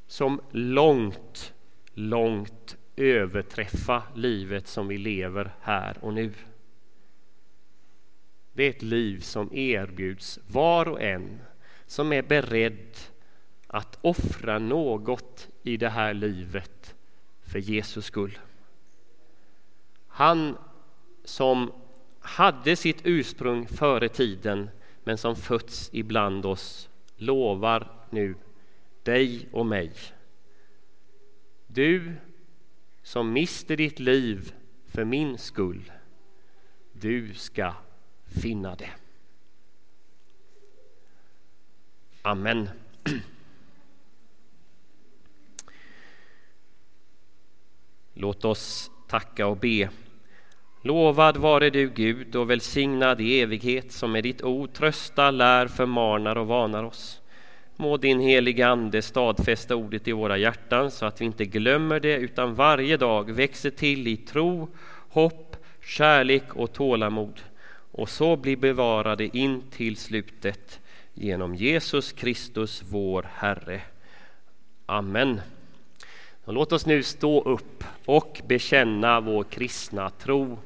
som 0.06 0.40
långt, 0.50 1.54
långt 1.94 2.76
överträffar 2.96 4.02
livet 4.14 4.66
som 4.66 4.88
vi 4.88 4.98
lever 4.98 5.54
här 5.60 5.98
och 6.00 6.14
nu. 6.14 6.32
Det 8.52 8.64
är 8.64 8.70
ett 8.70 8.82
liv 8.82 9.20
som 9.20 9.54
erbjuds 9.54 10.38
var 10.46 10.88
och 10.88 11.02
en 11.02 11.40
som 11.86 12.12
är 12.12 12.22
beredd 12.22 12.96
att 13.66 13.98
offra 14.00 14.58
något 14.58 15.48
i 15.62 15.76
det 15.76 15.88
här 15.88 16.14
livet 16.14 16.94
för 17.42 17.58
Jesus 17.58 18.04
skull. 18.04 18.38
Han 20.12 20.56
som 21.24 21.72
hade 22.20 22.76
sitt 22.76 23.00
ursprung 23.04 23.66
före 23.68 24.08
tiden 24.08 24.70
men 25.04 25.18
som 25.18 25.36
fötts 25.36 25.90
ibland 25.92 26.46
oss 26.46 26.88
lovar 27.16 28.06
nu 28.10 28.34
dig 29.02 29.48
och 29.52 29.66
mig. 29.66 29.92
Du 31.66 32.14
som 33.02 33.32
mister 33.32 33.76
ditt 33.76 33.98
liv 33.98 34.54
för 34.86 35.04
min 35.04 35.38
skull, 35.38 35.92
du 36.92 37.34
ska 37.34 37.74
finna 38.26 38.76
det. 38.76 38.90
Amen. 42.22 42.68
Låt 48.14 48.44
oss 48.44 48.91
tacka 49.12 49.46
och 49.46 49.56
be. 49.56 49.88
Lovad 50.82 51.36
vare 51.36 51.70
du 51.70 51.90
Gud 51.90 52.36
och 52.36 52.50
välsignad 52.50 53.20
i 53.20 53.40
evighet 53.40 53.92
som 53.92 54.12
med 54.12 54.22
ditt 54.22 54.42
ord 54.42 54.72
tröstar, 54.72 55.32
lär, 55.32 55.66
förmanar 55.66 56.38
och 56.38 56.46
varnar 56.46 56.84
oss. 56.84 57.20
Må 57.76 57.96
din 57.96 58.20
heliga 58.20 58.68
Ande 58.68 59.02
stadfästa 59.02 59.76
ordet 59.76 60.08
i 60.08 60.12
våra 60.12 60.38
hjärtan 60.38 60.90
så 60.90 61.06
att 61.06 61.20
vi 61.20 61.24
inte 61.24 61.44
glömmer 61.44 62.00
det 62.00 62.16
utan 62.16 62.54
varje 62.54 62.96
dag 62.96 63.30
växer 63.30 63.70
till 63.70 64.08
i 64.08 64.16
tro, 64.16 64.68
hopp, 65.08 65.56
kärlek 65.84 66.56
och 66.56 66.72
tålamod 66.72 67.40
och 67.92 68.08
så 68.08 68.36
blir 68.36 68.56
bevarade 68.56 69.36
in 69.36 69.62
till 69.70 69.96
slutet 69.96 70.80
genom 71.14 71.54
Jesus 71.54 72.12
Kristus, 72.12 72.82
vår 72.88 73.26
Herre. 73.34 73.80
Amen 74.86 75.40
låt 76.46 76.72
oss 76.72 76.86
nu 76.86 77.02
stå 77.02 77.42
upp 77.42 77.84
och 78.04 78.40
bekänna 78.46 79.20
vår 79.20 79.44
kristna 79.44 80.10
tro. 80.10 80.58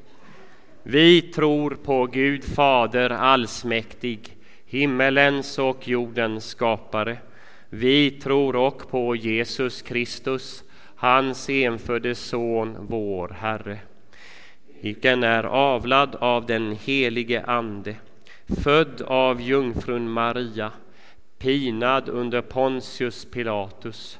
Vi 0.83 1.21
tror 1.21 1.77
på 1.83 2.05
Gud 2.05 2.43
Fader 2.43 3.09
allsmäktig, 3.09 4.37
himmelens 4.65 5.59
och 5.59 5.87
jordens 5.87 6.45
skapare. 6.45 7.17
Vi 7.69 8.11
tror 8.11 8.55
och 8.55 8.89
på 8.89 9.15
Jesus 9.15 9.81
Kristus, 9.81 10.63
hans 10.95 11.49
enfödde 11.49 12.15
Son, 12.15 12.77
vår 12.79 13.29
Herre, 13.39 13.79
vilken 14.81 15.23
är 15.23 15.43
avlad 15.43 16.15
av 16.15 16.45
den 16.45 16.77
helige 16.83 17.43
Ande, 17.43 17.95
född 18.63 19.01
av 19.01 19.41
jungfrun 19.41 20.09
Maria, 20.09 20.71
pinad 21.37 22.09
under 22.09 22.41
Pontius 22.41 23.25
Pilatus, 23.25 24.19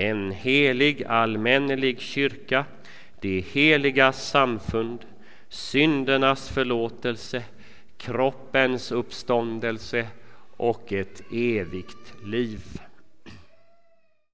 en 0.00 0.30
helig 0.30 1.04
allmännelig 1.04 2.00
kyrka, 2.00 2.64
det 3.20 3.40
heliga 3.40 4.12
samfund, 4.12 4.98
syndernas 5.48 6.48
förlåtelse, 6.48 7.42
kroppens 7.96 8.92
uppståndelse 8.92 10.06
och 10.56 10.92
ett 10.92 11.22
evigt 11.32 12.14
liv. 12.24 12.80